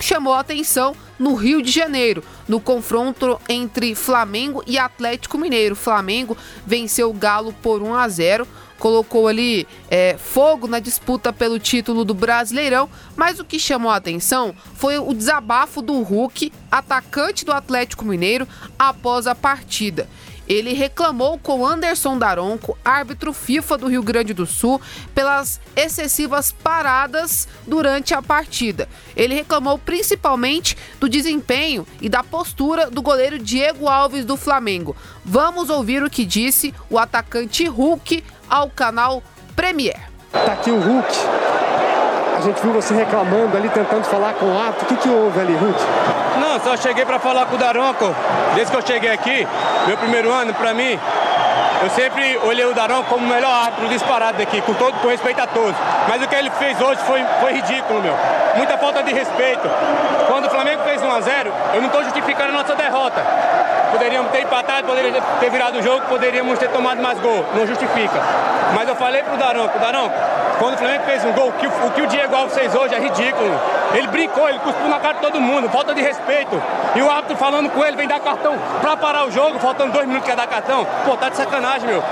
chamou 0.00 0.34
a 0.34 0.40
atenção 0.40 0.94
no 1.18 1.34
Rio 1.34 1.62
de 1.62 1.70
Janeiro, 1.70 2.22
no 2.48 2.60
confronto 2.60 3.40
entre 3.48 3.94
Flamengo 3.94 4.62
e 4.66 4.78
Atlético 4.78 5.38
Mineiro. 5.38 5.74
Flamengo 5.74 6.36
venceu 6.66 7.10
o 7.10 7.14
Galo 7.14 7.52
por 7.62 7.82
1 7.82 7.94
a 7.94 8.08
0 8.08 8.48
colocou 8.78 9.26
ali 9.26 9.66
é, 9.90 10.16
fogo 10.18 10.66
na 10.66 10.78
disputa 10.78 11.32
pelo 11.32 11.58
título 11.58 12.04
do 12.04 12.14
Brasileirão, 12.14 12.88
mas 13.14 13.40
o 13.40 13.44
que 13.44 13.58
chamou 13.58 13.90
a 13.90 13.96
atenção 13.96 14.54
foi 14.74 14.98
o 14.98 15.12
desabafo 15.14 15.80
do 15.80 16.00
Hulk, 16.02 16.52
atacante 16.70 17.44
do 17.44 17.52
Atlético 17.52 18.04
Mineiro, 18.04 18.46
após 18.78 19.26
a 19.26 19.34
partida. 19.34 20.08
Ele 20.48 20.72
reclamou 20.72 21.38
com 21.38 21.66
Anderson 21.66 22.18
Daronco, 22.18 22.78
árbitro 22.84 23.32
FIFA 23.32 23.78
do 23.78 23.88
Rio 23.88 24.02
Grande 24.02 24.32
do 24.32 24.46
Sul, 24.46 24.80
pelas 25.14 25.60
excessivas 25.74 26.52
paradas 26.52 27.48
durante 27.66 28.14
a 28.14 28.22
partida. 28.22 28.88
Ele 29.16 29.34
reclamou 29.34 29.78
principalmente 29.78 30.76
do 31.00 31.08
desempenho 31.08 31.86
e 32.00 32.08
da 32.08 32.22
postura 32.22 32.90
do 32.90 33.02
goleiro 33.02 33.38
Diego 33.38 33.88
Alves 33.88 34.24
do 34.24 34.36
Flamengo. 34.36 34.96
Vamos 35.24 35.70
ouvir 35.70 36.02
o 36.02 36.10
que 36.10 36.24
disse 36.24 36.74
o 36.88 36.98
atacante 36.98 37.66
Hulk 37.66 38.22
ao 38.48 38.70
canal 38.70 39.22
Premier. 39.54 39.98
Tá 40.32 40.52
aqui 40.52 40.70
o 40.70 40.78
Hulk. 40.78 41.75
A 42.36 42.40
gente 42.42 42.60
viu 42.60 42.70
você 42.70 42.94
reclamando 42.94 43.56
ali, 43.56 43.66
tentando 43.70 44.04
falar 44.04 44.34
com 44.34 44.44
o 44.44 44.58
árbitro. 44.58 44.84
O 44.84 44.88
que, 44.88 44.96
que 44.96 45.08
houve 45.08 45.40
ali, 45.40 45.54
Hulk? 45.54 45.80
Não, 46.38 46.60
só 46.60 46.76
cheguei 46.76 47.06
para 47.06 47.18
falar 47.18 47.46
com 47.46 47.54
o 47.54 47.58
Daronco. 47.58 48.14
Desde 48.54 48.70
que 48.70 48.78
eu 48.78 48.86
cheguei 48.86 49.10
aqui, 49.10 49.48
meu 49.86 49.96
primeiro 49.96 50.30
ano, 50.30 50.52
para 50.52 50.74
mim, 50.74 51.00
eu 51.82 51.88
sempre 51.90 52.38
olhei 52.44 52.66
o 52.66 52.74
Daronco 52.74 53.08
como 53.08 53.24
o 53.24 53.28
melhor 53.28 53.50
árbitro 53.50 53.88
disparado 53.88 54.36
daqui, 54.36 54.60
com 54.60 54.74
todo 54.74 55.00
com 55.00 55.08
respeito 55.08 55.40
a 55.40 55.46
todos. 55.46 55.74
Mas 56.08 56.22
o 56.22 56.28
que 56.28 56.34
ele 56.34 56.50
fez 56.50 56.78
hoje 56.78 57.00
foi, 57.06 57.24
foi 57.40 57.52
ridículo, 57.54 58.02
meu. 58.02 58.14
Muita 58.56 58.76
falta 58.76 59.02
de 59.02 59.14
respeito. 59.14 59.66
Quando 60.26 60.44
o 60.44 60.50
Flamengo 60.50 60.82
fez 60.82 61.02
1 61.02 61.10
a 61.10 61.20
0 61.22 61.52
eu 61.72 61.80
não 61.80 61.86
estou 61.86 62.04
justificando 62.04 62.50
a 62.50 62.52
nossa 62.52 62.74
derrota. 62.74 63.24
Poderíamos 63.92 64.30
ter 64.30 64.42
empatado, 64.42 64.86
poderíamos 64.86 65.22
ter 65.40 65.50
virado 65.50 65.78
o 65.78 65.82
jogo, 65.82 66.04
poderíamos 66.06 66.58
ter 66.58 66.68
tomado 66.68 67.00
mais 67.00 67.18
gol. 67.18 67.46
Não 67.54 67.66
justifica. 67.66 68.20
Mas 68.74 68.86
eu 68.86 68.96
falei 68.96 69.22
pro 69.22 69.38
Daronco, 69.38 69.78
Daronco, 69.78 70.14
quando 70.58 70.74
o 70.74 70.78
Flamengo 70.78 71.04
fez 71.04 71.24
um 71.24 71.32
gol, 71.32 71.48
o 71.48 71.52
que 71.52 71.66
o, 71.66 71.90
que 71.90 72.02
o 72.02 72.06
Diego 72.06 72.34
Alves 72.34 72.54
fez 72.54 72.74
hoje 72.74 72.94
é 72.94 72.98
ridículo. 72.98 73.50
Ele 73.94 74.06
brincou, 74.08 74.48
ele 74.48 74.58
cuspiu 74.58 74.88
na 74.88 74.98
cara 74.98 75.14
de 75.14 75.20
todo 75.20 75.40
mundo, 75.40 75.68
falta 75.68 75.94
de 75.94 76.00
respeito. 76.00 76.60
E 76.94 77.02
o 77.02 77.10
árbitro 77.10 77.36
falando 77.36 77.70
com 77.70 77.84
ele, 77.84 77.96
vem 77.96 78.08
dar 78.08 78.20
cartão 78.20 78.56
pra 78.80 78.96
parar 78.96 79.26
o 79.26 79.30
jogo, 79.30 79.58
faltando 79.58 79.92
dois 79.92 80.06
minutos 80.06 80.26
quer 80.26 80.36
dar 80.36 80.46
cartão. 80.46 80.86
Pô, 81.04 81.16
tá 81.16 81.28
de 81.28 81.36
sacanagem, 81.36 81.88
meu. 81.88 82.02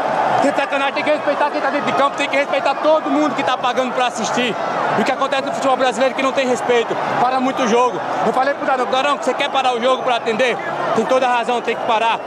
Tem 0.42 0.50
de 0.50 0.56
sacanagem, 0.58 0.94
tem 0.94 1.04
que 1.04 1.10
respeitar 1.10 1.50
quem 1.50 1.60
tá 1.60 1.70
dentro 1.70 1.86
de 1.90 1.92
campo, 1.96 2.16
tem 2.16 2.28
que 2.28 2.36
respeitar 2.36 2.74
todo 2.76 3.10
mundo 3.10 3.34
que 3.34 3.42
tá 3.42 3.56
pagando 3.56 3.92
pra 3.94 4.08
assistir. 4.08 4.54
E 4.98 5.00
o 5.00 5.04
que 5.04 5.12
acontece 5.12 5.42
no 5.42 5.52
futebol 5.52 5.76
brasileiro 5.76 6.12
é 6.12 6.16
que 6.16 6.22
não 6.22 6.32
tem 6.32 6.46
respeito, 6.46 6.94
para 7.20 7.40
muito 7.40 7.62
o 7.62 7.68
jogo. 7.68 7.98
Eu 8.26 8.32
falei 8.32 8.52
pro 8.54 8.66
Daronco, 8.66 8.92
Daronco, 8.92 9.24
você 9.24 9.32
quer 9.32 9.48
parar 9.48 9.74
o 9.74 9.80
jogo 9.80 10.02
pra 10.02 10.16
atender? 10.16 10.56
Tem 10.94 11.04
toda 11.04 11.26
razão, 11.26 11.60
tem 11.60 11.74
que 11.74 11.84
parar. 11.84 12.18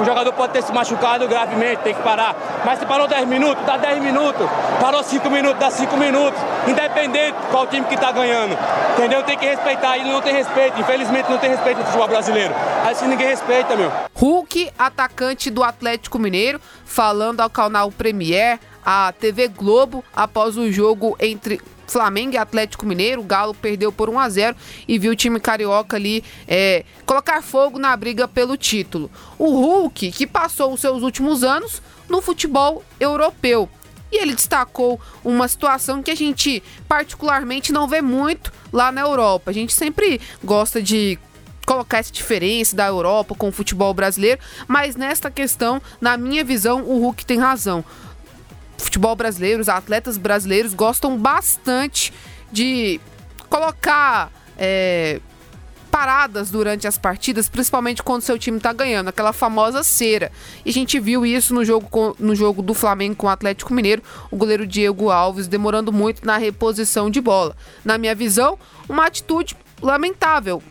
O 0.00 0.04
jogador 0.04 0.32
pode 0.32 0.52
ter 0.52 0.62
se 0.62 0.72
machucado 0.72 1.26
gravemente, 1.26 1.82
tem 1.82 1.94
que 1.94 2.02
parar. 2.02 2.34
Mas 2.64 2.78
se 2.78 2.86
parou 2.86 3.08
10 3.08 3.26
minutos, 3.26 3.64
dá 3.64 3.76
10 3.76 4.00
minutos. 4.02 4.48
Parou 4.80 5.02
5 5.02 5.28
minutos, 5.30 5.58
dá 5.58 5.70
5 5.70 5.96
minutos. 5.96 6.40
Independente 6.66 7.36
qual 7.50 7.66
time 7.66 7.84
que 7.86 7.96
tá 7.96 8.12
ganhando. 8.12 8.56
Entendeu? 8.96 9.22
Tem 9.22 9.36
que 9.36 9.46
respeitar. 9.46 9.96
Ele 9.96 10.12
não 10.12 10.20
tem 10.20 10.34
respeito. 10.34 10.80
Infelizmente 10.80 11.30
não 11.30 11.38
tem 11.38 11.50
respeito 11.50 11.78
no 11.78 11.84
futebol 11.84 12.08
brasileiro. 12.08 12.54
Assim 12.88 13.06
ninguém 13.06 13.26
respeita, 13.28 13.74
meu. 13.76 13.90
Hulk, 14.22 14.70
atacante 14.78 15.50
do 15.50 15.64
Atlético 15.64 16.16
Mineiro, 16.16 16.60
falando 16.84 17.40
ao 17.40 17.50
canal 17.50 17.90
Premier, 17.90 18.60
a 18.86 19.12
TV 19.18 19.48
Globo, 19.48 20.04
após 20.14 20.56
o 20.56 20.70
jogo 20.70 21.16
entre 21.18 21.60
Flamengo 21.88 22.34
e 22.34 22.38
Atlético 22.38 22.86
Mineiro. 22.86 23.20
O 23.20 23.24
Galo 23.24 23.52
perdeu 23.52 23.90
por 23.90 24.08
1 24.08 24.20
a 24.20 24.28
0 24.28 24.56
e 24.86 24.96
viu 24.96 25.10
o 25.10 25.16
time 25.16 25.40
carioca 25.40 25.96
ali 25.96 26.22
é, 26.46 26.84
colocar 27.04 27.42
fogo 27.42 27.80
na 27.80 27.96
briga 27.96 28.28
pelo 28.28 28.56
título. 28.56 29.10
O 29.36 29.56
Hulk, 29.56 30.12
que 30.12 30.24
passou 30.24 30.72
os 30.72 30.80
seus 30.80 31.02
últimos 31.02 31.42
anos 31.42 31.82
no 32.08 32.22
futebol 32.22 32.84
europeu. 33.00 33.68
E 34.12 34.22
ele 34.22 34.36
destacou 34.36 35.00
uma 35.24 35.48
situação 35.48 36.00
que 36.00 36.12
a 36.12 36.14
gente 36.14 36.62
particularmente 36.86 37.72
não 37.72 37.88
vê 37.88 38.00
muito 38.00 38.52
lá 38.72 38.92
na 38.92 39.00
Europa. 39.00 39.50
A 39.50 39.54
gente 39.54 39.74
sempre 39.74 40.20
gosta 40.44 40.80
de 40.80 41.18
colocar 41.72 41.98
essa 41.98 42.12
diferença 42.12 42.76
da 42.76 42.86
Europa 42.86 43.34
com 43.34 43.48
o 43.48 43.52
futebol 43.52 43.94
brasileiro, 43.94 44.40
mas 44.68 44.94
nesta 44.94 45.30
questão, 45.30 45.80
na 46.00 46.16
minha 46.16 46.44
visão, 46.44 46.82
o 46.82 46.98
Hulk 46.98 47.24
tem 47.24 47.38
razão 47.38 47.84
futebol 48.76 49.14
brasileiro, 49.14 49.62
os 49.62 49.68
atletas 49.68 50.18
brasileiros 50.18 50.74
gostam 50.74 51.16
bastante 51.16 52.12
de 52.50 53.00
colocar 53.48 54.30
é, 54.58 55.20
paradas 55.90 56.50
durante 56.50 56.88
as 56.88 56.98
partidas, 56.98 57.48
principalmente 57.48 58.02
quando 58.02 58.22
seu 58.22 58.38
time 58.38 58.56
está 58.56 58.72
ganhando, 58.72 59.08
aquela 59.08 59.32
famosa 59.32 59.82
cera. 59.82 60.32
E 60.64 60.70
a 60.70 60.72
gente 60.72 60.98
viu 60.98 61.24
isso 61.24 61.54
no 61.54 61.64
jogo, 61.64 61.88
com, 61.88 62.14
no 62.18 62.34
jogo 62.34 62.60
do 62.60 62.74
Flamengo 62.74 63.14
com 63.14 63.28
o 63.28 63.30
Atlético 63.30 63.72
Mineiro, 63.72 64.02
o 64.30 64.36
goleiro 64.36 64.66
Diego 64.66 65.10
Alves 65.10 65.46
demorando 65.46 65.92
muito 65.92 66.26
na 66.26 66.36
reposição 66.36 67.08
de 67.08 67.20
bola. 67.20 67.56
Na 67.84 67.96
minha 67.96 68.14
visão, 68.14 68.58
uma 68.88 69.06
atitude 69.06 69.56
lamentável 69.80 70.62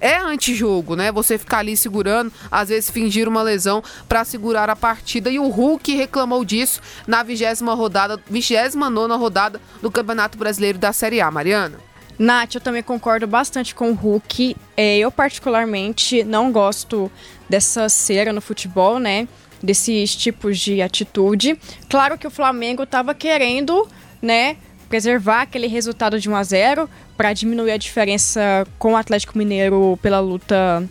é 0.00 0.16
antijogo, 0.16 0.96
né? 0.96 1.12
Você 1.12 1.36
ficar 1.36 1.58
ali 1.58 1.76
segurando, 1.76 2.32
às 2.50 2.68
vezes 2.70 2.90
fingir 2.90 3.28
uma 3.28 3.42
lesão 3.42 3.82
para 4.08 4.24
segurar 4.24 4.70
a 4.70 4.76
partida. 4.76 5.30
E 5.30 5.38
o 5.38 5.48
Hulk 5.48 5.94
reclamou 5.94 6.44
disso 6.44 6.80
na 7.06 7.22
vigésima 7.22 7.74
rodada, 7.74 8.20
29 8.28 9.14
rodada 9.16 9.60
do 9.82 9.90
Campeonato 9.90 10.38
Brasileiro 10.38 10.78
da 10.78 10.92
Série 10.92 11.20
A, 11.20 11.30
Mariana. 11.30 11.78
Nath, 12.18 12.54
eu 12.54 12.60
também 12.60 12.82
concordo 12.82 13.26
bastante 13.26 13.74
com 13.74 13.90
o 13.90 13.94
Hulk. 13.94 14.54
É, 14.76 14.98
eu, 14.98 15.10
particularmente, 15.10 16.22
não 16.22 16.52
gosto 16.52 17.10
dessa 17.48 17.88
cera 17.88 18.30
no 18.30 18.42
futebol, 18.42 18.98
né? 18.98 19.26
Desses 19.62 20.14
tipos 20.14 20.58
de 20.58 20.82
atitude. 20.82 21.58
Claro 21.88 22.18
que 22.18 22.26
o 22.26 22.30
Flamengo 22.30 22.82
estava 22.82 23.14
querendo, 23.14 23.88
né? 24.20 24.58
Preservar 24.90 25.42
aquele 25.42 25.68
resultado 25.68 26.18
de 26.20 26.28
1 26.28 26.36
a 26.36 26.42
0 26.42 26.90
para 27.16 27.32
diminuir 27.32 27.70
a 27.70 27.76
diferença 27.76 28.66
com 28.76 28.92
o 28.92 28.96
Atlético 28.96 29.38
Mineiro 29.38 29.96
pela 30.02 30.18
luta 30.18 30.86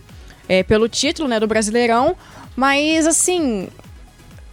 é, 0.47 0.63
pelo 0.63 0.87
título 0.87 1.27
né, 1.27 1.37
do 1.37 1.45
Brasileirão. 1.45 2.15
Mas 2.55 3.05
assim, 3.05 3.67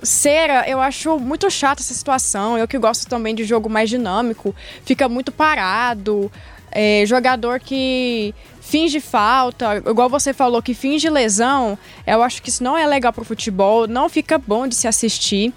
Cera, 0.02 0.68
eu 0.68 0.80
acho 0.80 1.18
muito 1.18 1.48
chata 1.48 1.80
essa 1.80 1.94
situação. 1.94 2.58
Eu 2.58 2.66
que 2.66 2.76
gosto 2.76 3.08
também 3.08 3.36
de 3.36 3.44
jogo 3.44 3.70
mais 3.70 3.88
dinâmico, 3.88 4.54
fica 4.84 5.08
muito 5.08 5.30
parado. 5.30 6.30
É, 6.72 7.04
jogador 7.06 7.60
que 7.60 8.34
finge 8.60 9.00
falta, 9.00 9.76
igual 9.76 10.10
você 10.10 10.34
falou, 10.34 10.60
que 10.60 10.74
finge 10.74 11.08
lesão, 11.08 11.78
eu 12.04 12.20
acho 12.20 12.42
que 12.42 12.50
isso 12.50 12.64
não 12.64 12.76
é 12.76 12.84
legal 12.84 13.12
pro 13.12 13.24
futebol, 13.24 13.86
não 13.86 14.08
fica 14.08 14.36
bom 14.36 14.66
de 14.66 14.74
se 14.74 14.88
assistir. 14.88 15.54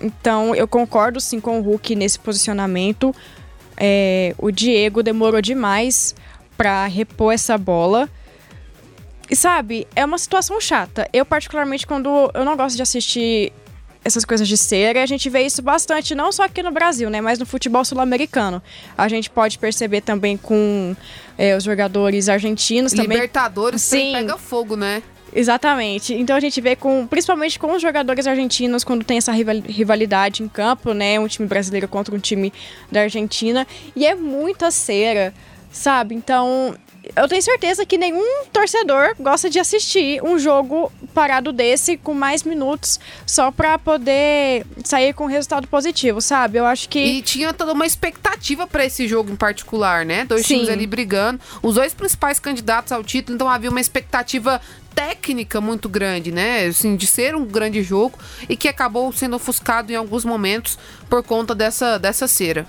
Então 0.00 0.54
eu 0.54 0.68
concordo 0.68 1.20
sim 1.20 1.40
com 1.40 1.58
o 1.58 1.62
Hulk 1.62 1.94
nesse 1.94 2.18
posicionamento. 2.18 3.14
É, 3.76 4.34
o 4.38 4.50
Diego 4.50 5.02
demorou 5.02 5.40
demais 5.40 6.14
para 6.56 6.86
repor 6.86 7.32
essa 7.32 7.56
bola. 7.58 8.08
E 9.28 9.34
sabe, 9.34 9.86
é 9.94 10.04
uma 10.04 10.18
situação 10.18 10.60
chata. 10.60 11.08
Eu, 11.12 11.24
particularmente, 11.26 11.86
quando 11.86 12.30
eu 12.32 12.44
não 12.44 12.56
gosto 12.56 12.76
de 12.76 12.82
assistir 12.82 13.52
essas 14.04 14.24
coisas 14.24 14.46
de 14.46 14.56
cera, 14.56 15.02
a 15.02 15.06
gente 15.06 15.28
vê 15.28 15.42
isso 15.42 15.60
bastante, 15.60 16.14
não 16.14 16.30
só 16.30 16.44
aqui 16.44 16.62
no 16.62 16.70
Brasil, 16.70 17.10
né, 17.10 17.20
mas 17.20 17.40
no 17.40 17.44
futebol 17.44 17.84
sul-americano. 17.84 18.62
A 18.96 19.08
gente 19.08 19.28
pode 19.28 19.58
perceber 19.58 20.00
também 20.00 20.36
com 20.36 20.94
é, 21.36 21.56
os 21.56 21.64
jogadores 21.64 22.28
argentinos 22.28 22.92
também. 22.92 23.16
Libertadores 23.16 23.82
Sim. 23.82 24.12
pega 24.12 24.38
fogo, 24.38 24.76
né? 24.76 25.02
Exatamente. 25.36 26.14
Então 26.14 26.34
a 26.34 26.40
gente 26.40 26.58
vê 26.62 26.74
com, 26.74 27.06
principalmente 27.06 27.58
com 27.58 27.72
os 27.72 27.82
jogadores 27.82 28.26
argentinos, 28.26 28.82
quando 28.82 29.04
tem 29.04 29.18
essa 29.18 29.32
rivalidade 29.32 30.42
em 30.42 30.48
campo, 30.48 30.94
né? 30.94 31.20
Um 31.20 31.28
time 31.28 31.46
brasileiro 31.46 31.86
contra 31.86 32.14
um 32.14 32.18
time 32.18 32.50
da 32.90 33.02
Argentina. 33.02 33.66
E 33.94 34.06
é 34.06 34.14
muita 34.14 34.70
cera, 34.70 35.34
sabe? 35.70 36.14
Então, 36.14 36.74
eu 37.14 37.28
tenho 37.28 37.42
certeza 37.42 37.84
que 37.84 37.98
nenhum 37.98 38.46
torcedor 38.50 39.14
gosta 39.20 39.50
de 39.50 39.58
assistir 39.58 40.22
um 40.24 40.38
jogo 40.38 40.90
parado 41.14 41.52
desse 41.52 41.96
com 41.98 42.14
mais 42.14 42.42
minutos 42.42 42.98
só 43.26 43.52
para 43.52 43.78
poder 43.78 44.64
sair 44.84 45.12
com 45.12 45.26
resultado 45.26 45.68
positivo, 45.68 46.20
sabe? 46.20 46.58
Eu 46.58 46.66
acho 46.66 46.88
que 46.88 46.98
E 46.98 47.22
tinha 47.22 47.52
toda 47.52 47.74
uma 47.74 47.86
expectativa 47.86 48.66
para 48.66 48.84
esse 48.84 49.06
jogo 49.06 49.30
em 49.30 49.36
particular, 49.36 50.04
né? 50.04 50.24
Dois 50.24 50.46
Sim. 50.46 50.54
times 50.54 50.70
ali 50.70 50.86
brigando, 50.86 51.40
os 51.62 51.74
dois 51.74 51.94
principais 51.94 52.40
candidatos 52.40 52.90
ao 52.90 53.04
título, 53.04 53.36
então 53.36 53.48
havia 53.48 53.70
uma 53.70 53.80
expectativa 53.80 54.60
técnica 54.96 55.60
muito 55.60 55.90
grande, 55.90 56.32
né? 56.32 56.64
Assim, 56.64 56.96
de 56.96 57.06
ser 57.06 57.36
um 57.36 57.44
grande 57.44 57.82
jogo 57.82 58.18
e 58.48 58.56
que 58.56 58.66
acabou 58.66 59.12
sendo 59.12 59.36
ofuscado 59.36 59.92
em 59.92 59.94
alguns 59.94 60.24
momentos 60.24 60.78
por 61.08 61.22
conta 61.22 61.54
dessa, 61.54 61.98
dessa 61.98 62.26
cera. 62.26 62.66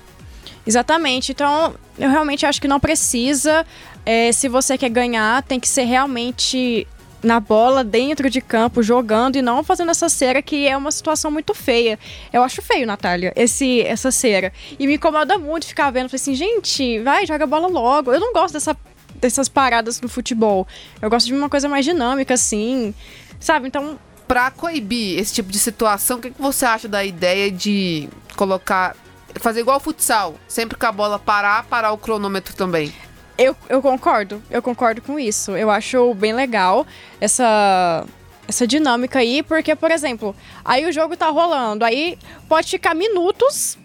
Exatamente. 0.66 1.32
Então, 1.32 1.74
eu 1.98 2.10
realmente 2.10 2.46
acho 2.46 2.62
que 2.62 2.68
não 2.68 2.82
precisa. 2.82 3.66
É, 4.06 4.34
se 4.34 4.50
você 4.50 4.78
quer 4.78 4.90
ganhar, 4.90 5.42
tem 5.44 5.60
que 5.60 5.70
ser 5.70 5.84
realmente 5.84 6.86
na 7.24 7.40
bola, 7.40 7.84
dentro 7.84 8.30
de 8.30 8.42
campo, 8.42 8.84
jogando 8.84 9.38
e 9.38 9.42
não 9.42 9.64
fazendo 9.64 9.92
essa 9.92 10.08
cera 10.08 10.42
que 10.42 10.68
é 10.68 10.78
uma 10.78 10.92
situação 10.92 11.32
muito 11.32 11.54
feia. 11.54 11.98
Eu 12.32 12.44
acho 12.44 12.62
feio, 12.62 12.86
Natália, 12.86 13.34
esse, 13.36 13.82
essa 13.82 14.12
cera. 14.12 14.54
E 14.78 14.86
me 14.86 14.96
incomoda 14.96 15.38
muito 15.38 15.66
ficar 15.66 15.90
vendo, 15.90 16.10
falei 16.10 16.22
assim, 16.22 16.36
gente, 16.36 17.00
vai, 17.00 17.26
joga 17.26 17.46
a 17.46 17.48
bola 17.48 17.68
logo. 17.68 18.14
Eu 18.14 18.20
não 18.20 18.34
gosto 18.34 18.54
dessa, 18.54 18.78
dessas 19.20 19.50
paradas 19.50 20.00
do 20.00 20.08
futebol. 20.08 20.68
Eu 21.02 21.10
gosto 21.10 21.28
de 21.28 21.34
uma 21.34 21.50
coisa 21.50 21.68
mais 21.68 21.86
dinâmica, 21.86 22.34
assim, 22.34 22.94
sabe? 23.40 23.68
Então. 23.68 24.00
Pra 24.28 24.52
coibir 24.52 25.18
esse 25.20 25.34
tipo 25.34 25.50
de 25.50 25.58
situação, 25.58 26.18
o 26.18 26.22
que, 26.22 26.32
que 26.32 26.42
você 26.42 26.66
acha 26.66 26.88
da 26.88 27.04
ideia 27.04 27.50
de 27.52 28.10
colocar. 28.36 28.96
Fazer 29.36 29.60
igual 29.60 29.80
futsal, 29.80 30.36
sempre 30.48 30.78
que 30.78 30.86
a 30.86 30.92
bola 30.92 31.20
parar, 31.20 31.64
parar 31.66 31.92
o 31.92 31.98
cronômetro 31.98 32.56
também. 32.56 32.94
Eu, 33.38 33.56
eu 33.70 33.82
concordo, 33.82 34.42
eu 34.50 34.62
concordo 34.62 35.02
com 35.02 35.20
isso. 35.20 35.52
Eu 35.52 35.70
acho 35.70 36.14
bem 36.16 36.34
legal 36.34 36.88
essa, 37.22 38.04
essa 38.48 38.66
dinâmica 38.66 39.20
aí, 39.20 39.44
porque, 39.44 39.76
por 39.76 39.92
exemplo, 39.92 40.36
aí 40.66 40.88
o 40.88 40.92
jogo 40.92 41.16
tá 41.16 41.30
rolando, 41.30 41.86
aí 41.86 42.18
pode 42.50 42.68
ficar 42.68 42.96
minutos 42.96 43.78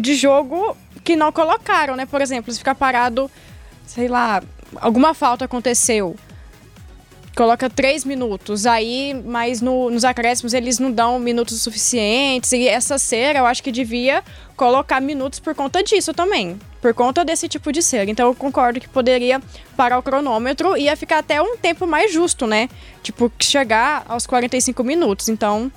de 0.00 0.14
jogo 0.14 0.76
que 1.02 1.16
não 1.16 1.32
colocaram, 1.32 1.96
né? 1.96 2.06
Por 2.06 2.20
exemplo, 2.20 2.52
se 2.52 2.58
ficar 2.58 2.76
parado, 2.76 3.28
sei 3.90 4.06
lá, 4.06 4.40
alguma 4.76 5.12
falta 5.14 5.46
aconteceu 5.46 6.14
coloca 7.36 7.70
três 7.70 8.04
minutos, 8.04 8.66
aí, 8.66 9.14
mas 9.24 9.62
no, 9.62 9.88
nos 9.88 10.04
acréscimos 10.04 10.52
eles 10.52 10.78
não 10.78 10.92
dão 10.92 11.18
minutos 11.18 11.62
suficientes. 11.62 12.52
E 12.52 12.68
essa 12.68 12.98
cera 12.98 13.38
eu 13.38 13.46
acho 13.46 13.62
que 13.62 13.72
devia 13.72 14.22
colocar 14.56 15.00
minutos 15.00 15.40
por 15.40 15.54
conta 15.54 15.82
disso 15.82 16.12
também. 16.12 16.58
Por 16.82 16.92
conta 16.92 17.24
desse 17.24 17.48
tipo 17.48 17.72
de 17.72 17.82
cera. 17.82 18.10
Então 18.10 18.28
eu 18.28 18.34
concordo 18.34 18.78
que 18.78 18.88
poderia 18.88 19.40
parar 19.76 19.98
o 19.98 20.02
cronômetro 20.02 20.76
e 20.76 20.82
ia 20.82 20.96
ficar 20.96 21.18
até 21.18 21.40
um 21.40 21.56
tempo 21.56 21.86
mais 21.86 22.12
justo, 22.12 22.46
né? 22.46 22.68
Tipo, 23.02 23.32
chegar 23.38 24.04
aos 24.06 24.26
45 24.26 24.84
minutos. 24.84 25.30
Então, 25.30 25.72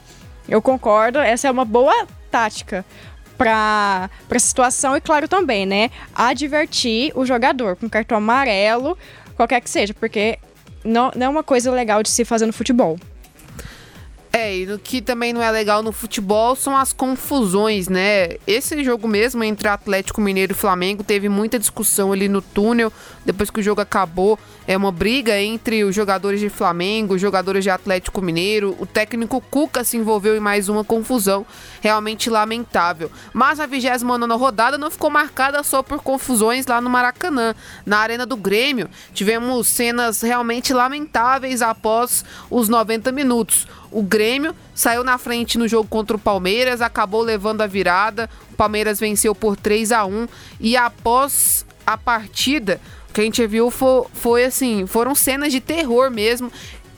eu 0.49 0.61
concordo, 0.61 1.19
essa 1.19 1.47
é 1.47 1.51
uma 1.51 1.63
boa 1.63 2.07
tática 2.29 2.83
para 3.43 4.09
a 4.29 4.39
situação 4.39 4.95
e, 4.95 5.01
claro, 5.01 5.27
também, 5.27 5.65
né? 5.65 5.89
Advertir 6.15 7.11
o 7.15 7.25
jogador 7.25 7.75
com 7.75 7.89
cartão 7.89 8.17
amarelo, 8.17 8.97
qualquer 9.35 9.61
que 9.61 9.69
seja, 9.69 9.93
porque 9.93 10.39
não, 10.83 11.11
não 11.15 11.25
é 11.27 11.29
uma 11.29 11.43
coisa 11.43 11.71
legal 11.71 12.01
de 12.01 12.09
se 12.09 12.23
fazer 12.23 12.45
no 12.45 12.53
futebol. 12.53 12.97
É, 14.35 14.57
e 14.57 14.71
o 14.71 14.79
que 14.79 14.99
também 14.99 15.31
não 15.31 15.43
é 15.43 15.51
legal 15.51 15.83
no 15.83 15.91
futebol 15.91 16.55
são 16.55 16.75
as 16.75 16.91
confusões, 16.91 17.87
né? 17.87 18.29
Esse 18.47 18.83
jogo 18.83 19.07
mesmo 19.07 19.43
entre 19.43 19.67
Atlético 19.67 20.19
Mineiro 20.19 20.53
e 20.53 20.55
Flamengo 20.55 21.03
teve 21.03 21.29
muita 21.29 21.59
discussão 21.59 22.11
ali 22.11 22.27
no 22.27 22.41
túnel, 22.41 22.91
depois 23.23 23.51
que 23.51 23.59
o 23.59 23.63
jogo 23.63 23.81
acabou. 23.81 24.39
É 24.65 24.75
uma 24.75 24.91
briga 24.91 25.39
entre 25.39 25.83
os 25.83 25.93
jogadores 25.93 26.39
de 26.39 26.49
Flamengo, 26.49 27.13
os 27.13 27.21
jogadores 27.21 27.63
de 27.63 27.69
Atlético 27.69 28.23
Mineiro. 28.23 28.75
O 28.79 28.87
técnico 28.87 29.39
Cuca 29.39 29.83
se 29.83 29.97
envolveu 29.97 30.35
em 30.35 30.39
mais 30.39 30.67
uma 30.67 30.83
confusão, 30.83 31.45
realmente 31.79 32.27
lamentável. 32.27 33.11
Mas 33.33 33.59
a 33.59 33.67
29 33.67 34.33
rodada 34.33 34.79
não 34.79 34.89
ficou 34.89 35.11
marcada 35.11 35.61
só 35.61 35.83
por 35.83 36.01
confusões 36.01 36.65
lá 36.65 36.81
no 36.81 36.89
Maracanã. 36.89 37.53
Na 37.85 37.99
Arena 37.99 38.25
do 38.25 38.35
Grêmio, 38.35 38.89
tivemos 39.13 39.67
cenas 39.67 40.21
realmente 40.23 40.73
lamentáveis 40.73 41.61
após 41.61 42.25
os 42.49 42.67
90 42.67 43.11
minutos. 43.11 43.67
O 43.93 44.01
Grêmio 44.01 44.55
saiu 44.73 45.03
na 45.03 45.19
frente 45.19 45.57
no 45.57 45.67
jogo 45.67 45.87
contra 45.87 46.17
o 46.17 46.19
Palmeiras, 46.19 46.81
acabou 46.81 47.21
levando 47.21 47.61
a 47.61 47.67
virada. 47.67 48.27
O 48.51 48.55
Palmeiras 48.55 48.99
venceu 48.99 49.35
por 49.35 49.55
3 49.55 49.91
a 49.91 50.03
1 50.03 50.27
e 50.59 50.75
após 50.75 51.63
a 51.85 51.95
partida, 51.95 52.81
o 53.09 53.13
que 53.13 53.21
a 53.21 53.23
gente 53.23 53.45
viu 53.45 53.69
foi, 53.69 54.05
foi 54.13 54.45
assim, 54.45 54.87
foram 54.87 55.13
cenas 55.13 55.51
de 55.51 55.61
terror 55.61 56.09
mesmo. 56.09 56.51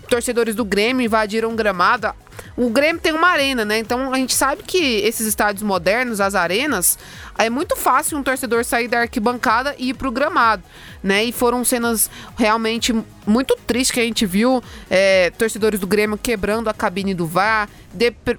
Torcedores 0.07 0.55
do 0.55 0.63
Grêmio 0.63 1.03
invadiram 1.03 1.55
gramado. 1.55 2.13
O 2.57 2.69
Grêmio 2.69 3.01
tem 3.01 3.13
uma 3.13 3.27
arena, 3.27 3.65
né? 3.65 3.79
Então 3.79 4.13
a 4.13 4.17
gente 4.17 4.33
sabe 4.33 4.63
que 4.63 4.77
esses 4.77 5.27
estádios 5.27 5.63
modernos, 5.63 6.21
as 6.21 6.35
arenas, 6.35 6.97
é 7.37 7.49
muito 7.49 7.75
fácil 7.75 8.17
um 8.17 8.23
torcedor 8.23 8.63
sair 8.63 8.87
da 8.87 9.01
arquibancada 9.01 9.75
e 9.77 9.89
ir 9.89 9.93
pro 9.93 10.11
gramado, 10.11 10.63
né? 11.03 11.23
E 11.25 11.31
foram 11.31 11.65
cenas 11.65 12.09
realmente 12.37 12.93
muito 13.27 13.57
tristes 13.67 13.91
que 13.91 13.99
a 13.99 14.03
gente 14.03 14.25
viu 14.25 14.63
é, 14.89 15.31
torcedores 15.31 15.79
do 15.79 15.87
Grêmio 15.87 16.17
quebrando 16.17 16.69
a 16.69 16.73
cabine 16.73 17.13
do 17.13 17.25
VAR, 17.25 17.67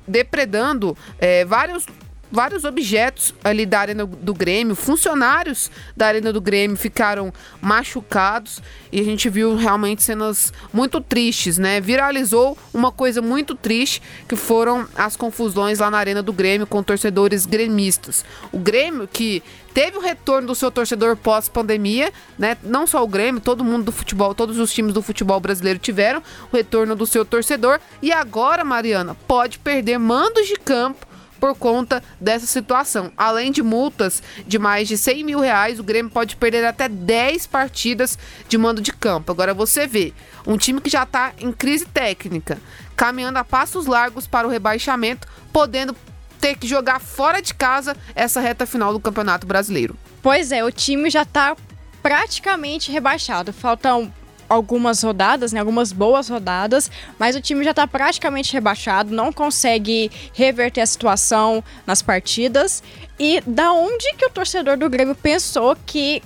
depredando 0.07 0.97
é, 1.19 1.45
vários 1.45 1.87
vários 2.31 2.65
objetos 2.65 3.35
ali 3.43 3.65
da 3.65 3.81
Arena 3.81 4.07
do 4.07 4.35
Grêmio, 4.35 4.75
funcionários 4.75 5.71
da 5.97 6.07
Arena 6.07 6.33
do 6.33 6.41
Grêmio 6.41 6.77
ficaram 6.77 7.33
machucados 7.61 8.61
e 8.91 9.01
a 9.01 9.05
gente 9.05 9.29
viu 9.29 9.57
realmente 9.57 10.03
cenas 10.03 10.53
muito 10.73 11.01
tristes, 11.01 11.59
né? 11.59 11.81
Viralizou 11.81 12.57
uma 12.73 12.91
coisa 12.91 13.21
muito 13.21 13.55
triste 13.55 14.03
que 14.29 14.37
foram 14.37 14.87
as 14.95 15.17
confusões 15.17 15.79
lá 15.79 15.91
na 15.91 15.99
Arena 15.99 16.23
do 16.23 16.33
Grêmio 16.33 16.67
com 16.67 16.83
torcedores 16.83 17.47
gremistas. 17.47 18.25
O 18.53 18.59
Grêmio 18.59 19.09
que 19.09 19.43
teve 19.75 19.99
o 19.99 20.01
retorno 20.01 20.49
do 20.49 20.55
seu 20.55 20.71
torcedor 20.71 21.17
pós-pandemia, 21.17 22.11
né? 22.39 22.57
Não 22.63 22.87
só 22.87 23.05
o 23.05 23.07
Grêmio, 23.09 23.43
todo 23.43 23.63
mundo 23.63 23.85
do 23.85 23.93
futebol, 23.93 24.35
todos 24.35 24.59
os 24.59 24.73
times 24.73 24.95
do 24.95 25.03
futebol 25.03 25.39
brasileiro 25.39 25.79
tiveram 25.79 26.23
o 26.51 26.57
retorno 26.57 26.97
do 26.97 27.07
seu 27.07 27.25
torcedor 27.25 27.79
e 28.01 28.11
agora, 28.11 28.65
Mariana, 28.65 29.15
pode 29.29 29.59
perder 29.59 29.99
mandos 29.99 30.47
de 30.47 30.57
campo 30.57 31.07
por 31.41 31.55
conta 31.57 32.03
dessa 32.21 32.47
situação. 32.47 33.13
Além 33.17 33.51
de 33.51 33.63
multas 33.63 34.23
de 34.47 34.59
mais 34.59 34.89
de 34.89 34.97
100 34.97 35.25
mil 35.25 35.41
reais, 35.41 35.79
o 35.79 35.85
Grêmio 35.85 36.11
pode 36.11 36.37
perder 36.37 36.65
até 36.65 36.89
10 36.89 37.47
partidas 37.47 38.19
de 38.49 38.59
mando 38.59 38.81
de 38.81 38.93
campo. 38.93 39.33
Agora 39.33 39.55
você 39.55 39.87
vê, 39.87 40.13
um 40.47 40.57
time 40.57 40.81
que 40.81 40.91
já 40.91 41.03
está 41.03 41.33
em 41.39 41.53
crise 41.53 41.87
técnica, 41.87 42.59
caminhando 42.97 43.39
a 43.39 43.45
passos 43.45 43.87
largos 43.87 44.27
para 44.27 44.47
o 44.47 44.51
rebaixamento, 44.51 45.29
podendo 45.53 45.95
ter 46.41 46.57
que 46.57 46.67
jogar 46.67 47.01
fora 47.01 47.41
de 47.41 47.55
casa 47.55 47.97
essa 48.15 48.41
reta 48.41 48.67
final 48.67 48.93
do 48.93 49.01
Campeonato 49.01 49.47
Brasileiro. 49.47 49.97
Pois 50.23 50.53
é, 50.53 50.65
o 50.65 50.71
time 50.71 51.09
já 51.11 51.23
está 51.23 51.57
praticamente 52.03 52.93
rebaixado. 52.93 53.53
Faltam 53.53 54.13
algumas 54.49 55.03
rodadas, 55.03 55.53
né, 55.53 55.61
algumas 55.61 55.93
boas 55.93 56.29
rodadas, 56.29 56.91
mas 57.19 57.37
o 57.37 57.41
time 57.41 57.65
já 57.65 57.71
está 57.71 57.87
praticamente 57.87 58.53
rebaixado, 58.53 59.15
não 59.15 59.33
consegue 59.33 60.11
reverter 60.33 60.81
a 60.81 60.87
situação 60.87 61.63
nas 61.87 62.03
partidas. 62.03 62.83
E 63.19 63.41
da 63.47 63.73
onde 63.73 64.15
que 64.15 64.27
o 64.27 64.31
torcedor 64.31 64.77
do 64.77 64.89
Grêmio 64.91 65.15
pensou 65.15 65.77
que 65.87 66.23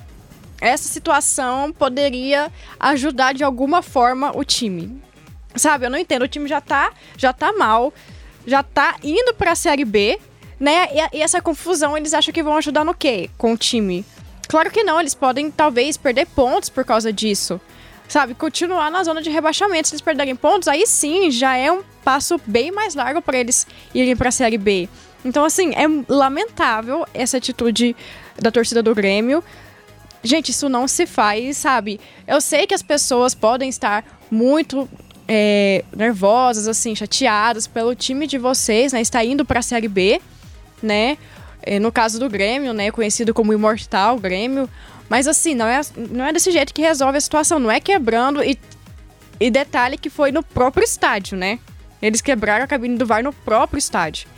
essa 0.60 0.88
situação 0.88 1.72
poderia 1.72 2.52
ajudar 2.78 3.32
de 3.32 3.42
alguma 3.42 3.82
forma 3.82 4.36
o 4.36 4.44
time? 4.44 5.00
Sabe, 5.54 5.86
eu 5.86 5.90
não 5.90 5.98
entendo, 5.98 6.22
o 6.22 6.28
time 6.28 6.48
já 6.48 6.60
tá, 6.60 6.92
já 7.16 7.32
tá 7.32 7.52
mal, 7.52 7.92
já 8.46 8.62
tá 8.62 8.96
indo 9.02 9.34
para 9.34 9.52
a 9.52 9.56
Série 9.56 9.84
B, 9.84 10.18
né? 10.58 10.88
E, 10.92 11.18
e 11.18 11.22
essa 11.22 11.40
confusão 11.40 11.96
eles 11.96 12.14
acham 12.14 12.32
que 12.32 12.42
vão 12.42 12.56
ajudar 12.56 12.84
no 12.84 12.94
quê 12.94 13.30
com 13.36 13.54
o 13.54 13.56
time? 13.56 14.04
Claro 14.48 14.70
que 14.70 14.82
não, 14.82 15.00
eles 15.00 15.14
podem 15.14 15.50
talvez 15.50 15.96
perder 15.96 16.26
pontos 16.26 16.68
por 16.68 16.84
causa 16.84 17.12
disso 17.12 17.60
sabe, 18.10 18.34
continuar 18.34 18.90
na 18.90 19.04
zona 19.04 19.22
de 19.22 19.30
rebaixamento. 19.30 19.88
Se 19.88 19.94
eles 19.94 20.02
perderem 20.02 20.34
pontos, 20.34 20.66
aí 20.66 20.84
sim 20.86 21.30
já 21.30 21.56
é 21.56 21.70
um 21.70 21.82
passo 22.04 22.40
bem 22.44 22.72
mais 22.72 22.96
largo 22.96 23.22
para 23.22 23.38
eles 23.38 23.66
irem 23.94 24.16
para 24.16 24.30
a 24.30 24.32
Série 24.32 24.58
B. 24.58 24.88
Então, 25.24 25.44
assim, 25.44 25.72
é 25.74 25.86
lamentável 26.12 27.06
essa 27.14 27.36
atitude 27.36 27.94
da 28.36 28.50
torcida 28.50 28.82
do 28.82 28.94
Grêmio. 28.94 29.44
Gente, 30.24 30.50
isso 30.50 30.68
não 30.68 30.88
se 30.88 31.06
faz, 31.06 31.56
sabe? 31.58 32.00
Eu 32.26 32.40
sei 32.40 32.66
que 32.66 32.74
as 32.74 32.82
pessoas 32.82 33.32
podem 33.32 33.68
estar 33.68 34.04
muito 34.28 34.88
é, 35.28 35.84
nervosas, 35.96 36.66
assim, 36.66 36.96
chateadas 36.96 37.68
pelo 37.68 37.94
time 37.94 38.26
de 38.26 38.38
vocês, 38.38 38.92
né? 38.92 39.00
Está 39.00 39.24
indo 39.24 39.44
para 39.44 39.60
a 39.60 39.62
Série 39.62 39.88
B, 39.88 40.20
né? 40.82 41.16
É, 41.62 41.78
no 41.78 41.92
caso 41.92 42.18
do 42.18 42.28
Grêmio, 42.28 42.72
né? 42.72 42.90
Conhecido 42.90 43.32
como 43.32 43.52
Imortal 43.52 44.18
Grêmio. 44.18 44.68
Mas 45.10 45.26
assim, 45.26 45.56
não 45.56 45.66
é, 45.66 45.80
não 45.96 46.24
é 46.24 46.32
desse 46.32 46.52
jeito 46.52 46.72
que 46.72 46.80
resolve 46.80 47.18
a 47.18 47.20
situação. 47.20 47.58
Não 47.58 47.70
é 47.70 47.80
quebrando 47.80 48.44
e, 48.44 48.56
e 49.40 49.50
detalhe 49.50 49.98
que 49.98 50.08
foi 50.08 50.30
no 50.30 50.40
próprio 50.40 50.84
estádio, 50.84 51.36
né? 51.36 51.58
Eles 52.00 52.20
quebraram 52.20 52.64
a 52.64 52.68
cabine 52.68 52.96
do 52.96 53.04
VAR 53.04 53.20
no 53.20 53.32
próprio 53.32 53.78
estádio. 53.78 54.28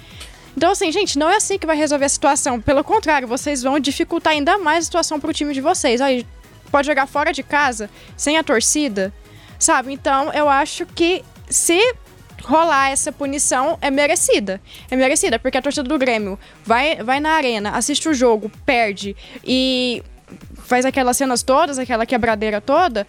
Então, 0.57 0.73
assim, 0.73 0.91
gente, 0.91 1.19
não 1.19 1.29
é 1.29 1.37
assim 1.37 1.59
que 1.59 1.67
vai 1.67 1.77
resolver 1.77 2.07
a 2.07 2.09
situação. 2.09 2.59
Pelo 2.59 2.83
contrário, 2.83 3.29
vocês 3.29 3.63
vão 3.63 3.79
dificultar 3.79 4.33
ainda 4.33 4.57
mais 4.59 4.79
a 4.79 4.83
situação 4.87 5.21
pro 5.21 5.33
time 5.33 5.53
de 5.53 5.61
vocês. 5.61 6.01
Aí, 6.01 6.27
pode 6.71 6.87
jogar 6.87 7.07
fora 7.07 7.33
de 7.33 7.43
casa, 7.43 7.91
sem 8.17 8.39
a 8.39 8.43
torcida, 8.43 9.13
sabe? 9.59 9.93
Então, 9.93 10.33
eu 10.33 10.49
acho 10.49 10.87
que 10.87 11.23
se 11.49 11.79
rolar 12.43 12.91
essa 12.91 13.13
punição 13.13 13.79
é 13.81 13.91
merecida. 13.91 14.61
É 14.91 14.97
merecida, 14.97 15.39
porque 15.39 15.59
a 15.59 15.63
torcida 15.63 15.89
do 15.89 15.99
Grêmio 15.99 16.39
vai, 16.65 16.97
vai 16.97 17.21
na 17.21 17.31
arena, 17.33 17.71
assiste 17.71 18.09
o 18.09 18.15
jogo, 18.15 18.51
perde 18.65 19.15
e 19.45 20.03
faz 20.65 20.85
aquelas 20.85 21.17
cenas 21.17 21.43
todas, 21.43 21.79
aquela 21.79 22.07
quebradeira 22.07 22.61
toda, 22.61 23.07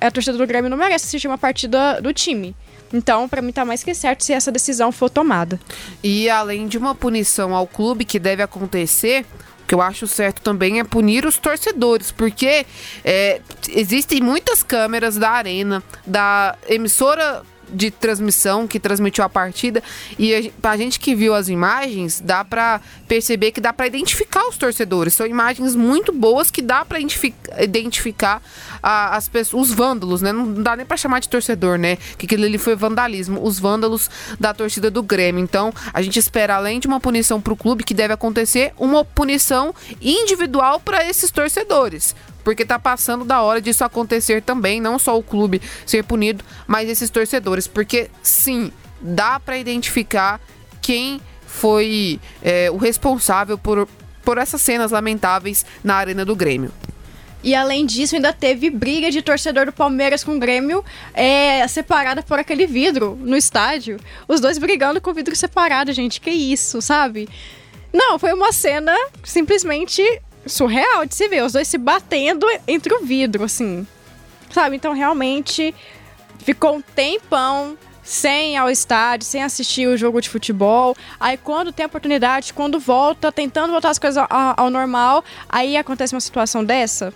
a 0.00 0.10
torcida 0.10 0.36
do 0.36 0.46
Grêmio 0.46 0.70
não 0.70 0.76
merece 0.76 1.06
assistir 1.06 1.28
uma 1.28 1.38
partida 1.38 2.00
do 2.00 2.12
time. 2.12 2.54
Então, 2.92 3.28
para 3.28 3.40
mim 3.40 3.52
tá 3.52 3.64
mais 3.64 3.82
que 3.82 3.94
certo 3.94 4.22
se 4.24 4.32
essa 4.32 4.52
decisão 4.52 4.92
for 4.92 5.08
tomada. 5.08 5.58
E 6.02 6.28
além 6.28 6.66
de 6.66 6.76
uma 6.76 6.94
punição 6.94 7.54
ao 7.54 7.66
clube 7.66 8.04
que 8.04 8.18
deve 8.18 8.42
acontecer, 8.42 9.24
o 9.62 9.66
que 9.66 9.74
eu 9.74 9.80
acho 9.80 10.06
certo 10.06 10.42
também 10.42 10.78
é 10.78 10.84
punir 10.84 11.24
os 11.24 11.38
torcedores, 11.38 12.12
porque 12.12 12.66
é, 13.04 13.40
existem 13.70 14.20
muitas 14.20 14.62
câmeras 14.62 15.16
da 15.16 15.30
arena, 15.30 15.82
da 16.06 16.56
emissora 16.68 17.42
de 17.70 17.90
transmissão 17.90 18.66
que 18.66 18.78
transmitiu 18.78 19.24
a 19.24 19.28
partida 19.28 19.82
e 20.18 20.52
a, 20.62 20.70
a 20.70 20.76
gente 20.76 20.98
que 21.00 21.14
viu 21.14 21.34
as 21.34 21.48
imagens 21.48 22.20
dá 22.20 22.44
para 22.44 22.80
perceber 23.08 23.52
que 23.52 23.60
dá 23.60 23.72
para 23.72 23.86
identificar 23.86 24.46
os 24.48 24.56
torcedores. 24.56 25.14
São 25.14 25.26
imagens 25.26 25.74
muito 25.74 26.12
boas 26.12 26.50
que 26.50 26.62
dá 26.62 26.84
para 26.84 26.98
identificar 27.00 28.42
a, 28.82 29.16
as 29.16 29.28
pessoas, 29.28 29.68
os 29.68 29.74
vândalos, 29.74 30.22
né? 30.22 30.32
Não 30.32 30.62
dá 30.62 30.76
nem 30.76 30.86
para 30.86 30.96
chamar 30.96 31.20
de 31.20 31.28
torcedor, 31.28 31.78
né? 31.78 31.96
Que 32.16 32.26
aquilo 32.26 32.44
ali 32.44 32.58
foi 32.58 32.74
vandalismo, 32.74 33.42
os 33.42 33.58
vândalos 33.58 34.10
da 34.38 34.52
torcida 34.52 34.90
do 34.90 35.02
Grêmio. 35.02 35.42
Então, 35.42 35.72
a 35.92 36.02
gente 36.02 36.18
espera 36.18 36.56
além 36.56 36.80
de 36.80 36.86
uma 36.86 37.00
punição 37.00 37.40
para 37.40 37.52
o 37.52 37.56
clube 37.56 37.84
que 37.84 37.94
deve 37.94 38.14
acontecer, 38.14 38.72
uma 38.78 39.04
punição 39.04 39.74
individual 40.00 40.80
para 40.80 41.04
esses 41.08 41.30
torcedores 41.30 42.14
porque 42.44 42.64
tá 42.64 42.78
passando 42.78 43.24
da 43.24 43.42
hora 43.42 43.60
disso 43.60 43.84
acontecer 43.84 44.42
também, 44.42 44.80
não 44.80 44.98
só 44.98 45.18
o 45.18 45.22
clube 45.22 45.60
ser 45.86 46.04
punido, 46.04 46.44
mas 46.66 46.88
esses 46.88 47.10
torcedores, 47.10 47.66
porque 47.66 48.10
sim, 48.22 48.72
dá 49.00 49.38
para 49.40 49.58
identificar 49.58 50.40
quem 50.80 51.20
foi 51.46 52.18
é, 52.42 52.70
o 52.70 52.76
responsável 52.76 53.58
por, 53.58 53.88
por 54.24 54.38
essas 54.38 54.60
cenas 54.60 54.90
lamentáveis 54.90 55.64
na 55.84 55.96
arena 55.96 56.24
do 56.24 56.34
Grêmio. 56.34 56.72
E 57.42 57.54
além 57.54 57.84
disso, 57.84 58.14
ainda 58.14 58.32
teve 58.32 58.70
briga 58.70 59.10
de 59.10 59.20
torcedor 59.20 59.66
do 59.66 59.72
Palmeiras 59.72 60.22
com 60.22 60.36
o 60.36 60.38
Grêmio 60.38 60.84
é, 61.12 61.66
separada 61.66 62.22
por 62.22 62.38
aquele 62.38 62.66
vidro 62.66 63.18
no 63.20 63.36
estádio. 63.36 63.98
Os 64.28 64.40
dois 64.40 64.58
brigando 64.58 65.00
com 65.00 65.10
o 65.10 65.14
vidro 65.14 65.34
separado, 65.34 65.92
gente. 65.92 66.20
Que 66.20 66.30
isso, 66.30 66.80
sabe? 66.80 67.28
Não, 67.92 68.18
foi 68.18 68.32
uma 68.32 68.52
cena 68.52 68.96
simplesmente 69.24 70.02
surreal 70.46 71.06
de 71.06 71.14
se 71.14 71.28
ver, 71.28 71.44
os 71.44 71.52
dois 71.52 71.68
se 71.68 71.78
batendo 71.78 72.46
entre 72.66 72.94
o 72.94 73.04
vidro, 73.04 73.44
assim. 73.44 73.86
Sabe? 74.50 74.76
Então 74.76 74.92
realmente 74.92 75.74
ficou 76.38 76.76
um 76.76 76.80
tempão 76.80 77.76
sem 78.02 78.56
ao 78.56 78.68
estádio, 78.68 79.26
sem 79.26 79.42
assistir 79.42 79.86
o 79.86 79.96
jogo 79.96 80.20
de 80.20 80.28
futebol. 80.28 80.96
Aí 81.20 81.36
quando 81.36 81.72
tem 81.72 81.86
oportunidade, 81.86 82.52
quando 82.52 82.78
volta, 82.78 83.30
tentando 83.30 83.70
voltar 83.72 83.90
as 83.90 83.98
coisas 83.98 84.24
ao, 84.28 84.54
ao 84.56 84.70
normal, 84.70 85.24
aí 85.48 85.76
acontece 85.76 86.14
uma 86.14 86.20
situação 86.20 86.64
dessa. 86.64 87.14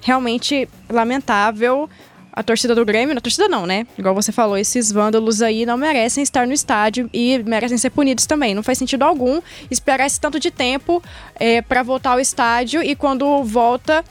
Realmente 0.00 0.68
lamentável 0.88 1.90
a 2.38 2.42
torcida 2.44 2.72
do 2.72 2.84
Grêmio, 2.84 3.18
a 3.18 3.20
torcida 3.20 3.48
não, 3.48 3.66
né? 3.66 3.84
Igual 3.98 4.14
você 4.14 4.30
falou, 4.30 4.56
esses 4.56 4.92
vândalos 4.92 5.42
aí 5.42 5.66
não 5.66 5.76
merecem 5.76 6.22
estar 6.22 6.46
no 6.46 6.52
estádio 6.52 7.10
e 7.12 7.42
merecem 7.44 7.76
ser 7.76 7.90
punidos 7.90 8.26
também. 8.26 8.54
Não 8.54 8.62
faz 8.62 8.78
sentido 8.78 9.02
algum 9.02 9.40
esperar 9.68 10.06
esse 10.06 10.20
tanto 10.20 10.38
de 10.38 10.48
tempo 10.48 11.02
é, 11.34 11.60
para 11.60 11.82
voltar 11.82 12.12
ao 12.12 12.20
estádio 12.20 12.80
e 12.80 12.94
quando 12.94 13.42
volta 13.42 14.04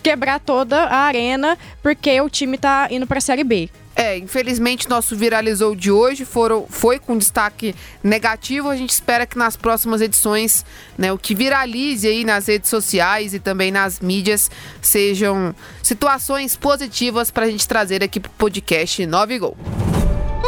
quebrar 0.00 0.38
toda 0.38 0.84
a 0.84 0.98
arena 0.98 1.58
porque 1.82 2.20
o 2.20 2.30
time 2.30 2.56
tá 2.56 2.86
indo 2.88 3.04
para 3.04 3.18
a 3.18 3.20
Série 3.20 3.42
B. 3.42 3.68
É, 4.02 4.18
infelizmente 4.18 4.88
nosso 4.88 5.14
viralizou 5.14 5.76
de 5.76 5.88
hoje 5.88 6.24
foram, 6.24 6.66
foi 6.68 6.98
com 6.98 7.16
destaque 7.16 7.72
negativo. 8.02 8.68
A 8.68 8.74
gente 8.74 8.90
espera 8.90 9.24
que 9.24 9.38
nas 9.38 9.56
próximas 9.56 10.00
edições, 10.00 10.66
né, 10.98 11.12
o 11.12 11.18
que 11.18 11.36
viralize 11.36 12.08
aí 12.08 12.24
nas 12.24 12.48
redes 12.48 12.68
sociais 12.68 13.32
e 13.32 13.38
também 13.38 13.70
nas 13.70 14.00
mídias 14.00 14.50
sejam 14.80 15.54
situações 15.84 16.56
positivas 16.56 17.30
para 17.30 17.44
a 17.46 17.48
gente 17.48 17.68
trazer 17.68 18.02
aqui 18.02 18.18
pro 18.18 18.32
podcast 18.32 19.06
9 19.06 19.38
Gol. 19.38 19.56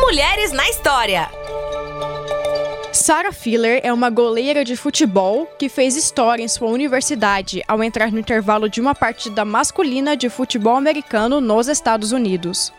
Mulheres 0.01 0.51
na 0.51 0.69
história. 0.69 1.31
Sarah 2.93 3.33
Filler 3.33 3.81
é 3.85 3.93
uma 3.93 4.11
goleira 4.11 4.64
de 4.64 4.75
futebol 4.75 5.47
que 5.57 5.69
fez 5.69 5.95
história 5.95 6.43
em 6.43 6.49
sua 6.49 6.71
universidade 6.71 7.62
ao 7.69 7.85
entrar 7.85 8.11
no 8.11 8.19
intervalo 8.19 8.69
de 8.69 8.81
uma 8.81 8.97
partida 8.97 9.45
masculina 9.45 10.17
de 10.17 10.29
futebol 10.29 10.75
americano 10.75 11.40
nos 11.40 11.69
Estados 11.69 12.11
Unidos. 12.11 12.73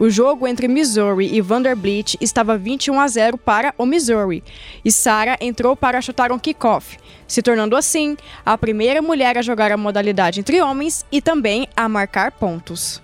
O 0.00 0.08
jogo 0.08 0.48
entre 0.48 0.66
Missouri 0.66 1.28
e 1.30 1.42
Vanderbilt 1.42 2.14
estava 2.22 2.56
21 2.56 2.98
a 2.98 3.06
0 3.06 3.36
para 3.36 3.74
o 3.76 3.84
Missouri, 3.84 4.42
e 4.82 4.90
Sarah 4.90 5.36
entrou 5.42 5.76
para 5.76 6.00
chutar 6.00 6.32
um 6.32 6.38
kickoff, 6.38 6.96
se 7.28 7.42
tornando 7.42 7.76
assim 7.76 8.16
a 8.44 8.56
primeira 8.56 9.02
mulher 9.02 9.36
a 9.36 9.42
jogar 9.42 9.70
a 9.70 9.76
modalidade 9.76 10.40
entre 10.40 10.58
homens 10.62 11.04
e 11.12 11.20
também 11.20 11.68
a 11.76 11.86
marcar 11.86 12.32
pontos. 12.32 13.02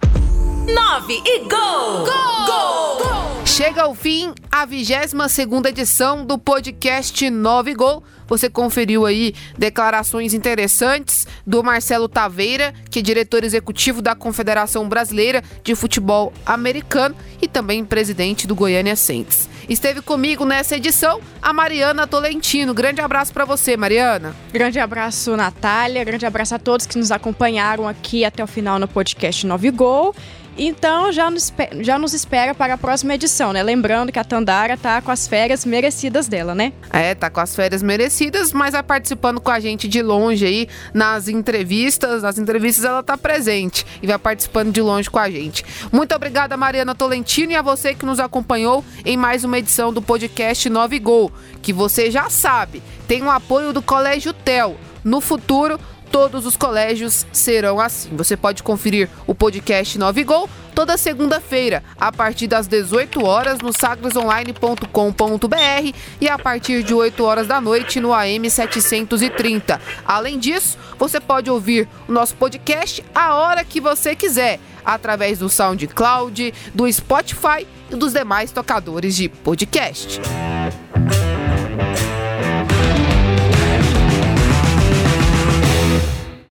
9 0.66 1.22
e 1.22 1.40
gol! 1.40 1.98
Gol! 1.98 2.46
Gol! 2.46 2.96
gol! 2.96 3.46
Chega 3.46 3.82
ao 3.82 3.94
fim 3.94 4.32
a 4.50 4.64
22 4.64 5.30
segunda 5.30 5.68
edição 5.68 6.24
do 6.24 6.38
podcast 6.38 7.28
9 7.28 7.74
Gol 7.74 8.02
você 8.26 8.48
conferiu 8.48 9.06
aí 9.06 9.34
declarações 9.56 10.34
interessantes 10.34 11.26
do 11.46 11.62
Marcelo 11.62 12.08
Taveira, 12.08 12.74
que 12.90 12.98
é 12.98 13.02
diretor 13.02 13.44
executivo 13.44 14.02
da 14.02 14.14
Confederação 14.14 14.88
Brasileira 14.88 15.42
de 15.62 15.74
Futebol 15.74 16.32
Americano 16.44 17.14
e 17.40 17.48
também 17.48 17.84
presidente 17.84 18.46
do 18.46 18.54
Goiânia 18.54 18.96
Saints. 18.96 19.48
Esteve 19.68 20.00
comigo 20.00 20.44
nessa 20.44 20.76
edição 20.76 21.20
a 21.42 21.52
Mariana 21.52 22.06
Tolentino. 22.06 22.72
Grande 22.72 23.00
abraço 23.00 23.32
para 23.32 23.44
você, 23.44 23.76
Mariana. 23.76 24.34
Grande 24.52 24.78
abraço, 24.78 25.36
Natália. 25.36 26.04
Grande 26.04 26.24
abraço 26.24 26.54
a 26.54 26.58
todos 26.58 26.86
que 26.86 26.96
nos 26.96 27.10
acompanharam 27.10 27.88
aqui 27.88 28.24
até 28.24 28.44
o 28.44 28.46
final 28.46 28.78
no 28.78 28.86
podcast 28.86 29.44
9 29.44 29.70
Gol. 29.72 30.14
Então 30.58 31.12
já 31.12 31.30
nos, 31.30 31.52
já 31.80 31.98
nos 31.98 32.14
espera 32.14 32.54
para 32.54 32.74
a 32.74 32.78
próxima 32.78 33.14
edição, 33.14 33.52
né? 33.52 33.62
Lembrando 33.62 34.10
que 34.10 34.18
a 34.18 34.24
Tandara 34.24 34.76
tá 34.76 35.02
com 35.02 35.10
as 35.10 35.28
férias 35.28 35.66
merecidas 35.66 36.28
dela, 36.28 36.54
né? 36.54 36.72
É, 36.90 37.14
tá 37.14 37.28
com 37.28 37.40
as 37.40 37.54
férias 37.54 37.82
merecidas, 37.82 38.15
mas 38.52 38.72
vai 38.72 38.82
participando 38.82 39.40
com 39.40 39.50
a 39.50 39.60
gente 39.60 39.86
de 39.86 40.02
longe 40.02 40.46
aí 40.46 40.68
nas 40.94 41.28
entrevistas. 41.28 42.22
Nas 42.22 42.38
entrevistas 42.38 42.84
ela 42.84 43.02
tá 43.02 43.16
presente 43.16 43.84
e 44.02 44.06
vai 44.06 44.18
participando 44.18 44.72
de 44.72 44.80
longe 44.80 45.10
com 45.10 45.18
a 45.18 45.30
gente. 45.30 45.64
Muito 45.92 46.14
obrigada, 46.14 46.56
Mariana 46.56 46.94
Tolentino, 46.94 47.52
e 47.52 47.56
a 47.56 47.62
você 47.62 47.94
que 47.94 48.06
nos 48.06 48.20
acompanhou 48.20 48.84
em 49.04 49.16
mais 49.16 49.44
uma 49.44 49.58
edição 49.58 49.92
do 49.92 50.00
podcast 50.00 50.68
9 50.68 50.98
Gol, 50.98 51.32
que 51.60 51.72
você 51.72 52.10
já 52.10 52.30
sabe, 52.30 52.82
tem 53.06 53.22
o 53.22 53.30
apoio 53.30 53.72
do 53.72 53.82
Colégio 53.82 54.32
Tel. 54.32 54.76
No 55.04 55.20
futuro, 55.20 55.78
todos 56.10 56.46
os 56.46 56.56
colégios 56.56 57.26
serão 57.32 57.80
assim. 57.80 58.10
Você 58.16 58.36
pode 58.36 58.62
conferir 58.62 59.08
o 59.26 59.34
podcast 59.34 59.98
9 59.98 60.24
Gol 60.24 60.48
toda 60.74 60.98
segunda-feira, 60.98 61.82
a 61.98 62.12
partir 62.12 62.46
das 62.46 62.66
18 62.66 63.24
horas 63.24 63.60
no 63.60 63.72
sagrosonline.com.br 63.72 65.96
e 66.20 66.28
a 66.28 66.38
partir 66.38 66.82
de 66.82 66.92
8 66.92 67.24
horas 67.24 67.46
da 67.46 67.58
noite 67.60 67.98
no 67.98 68.12
AM 68.12 68.50
730. 68.50 69.80
Além 70.04 70.38
disso, 70.38 70.76
você 70.98 71.18
pode 71.18 71.50
ouvir 71.50 71.88
o 72.06 72.12
nosso 72.12 72.36
podcast 72.36 73.02
a 73.14 73.34
hora 73.34 73.64
que 73.64 73.80
você 73.80 74.14
quiser, 74.14 74.60
através 74.84 75.38
do 75.38 75.48
SoundCloud, 75.48 76.52
do 76.74 76.92
Spotify 76.92 77.66
e 77.90 77.96
dos 77.96 78.12
demais 78.12 78.50
tocadores 78.50 79.16
de 79.16 79.30
podcast. 79.30 80.20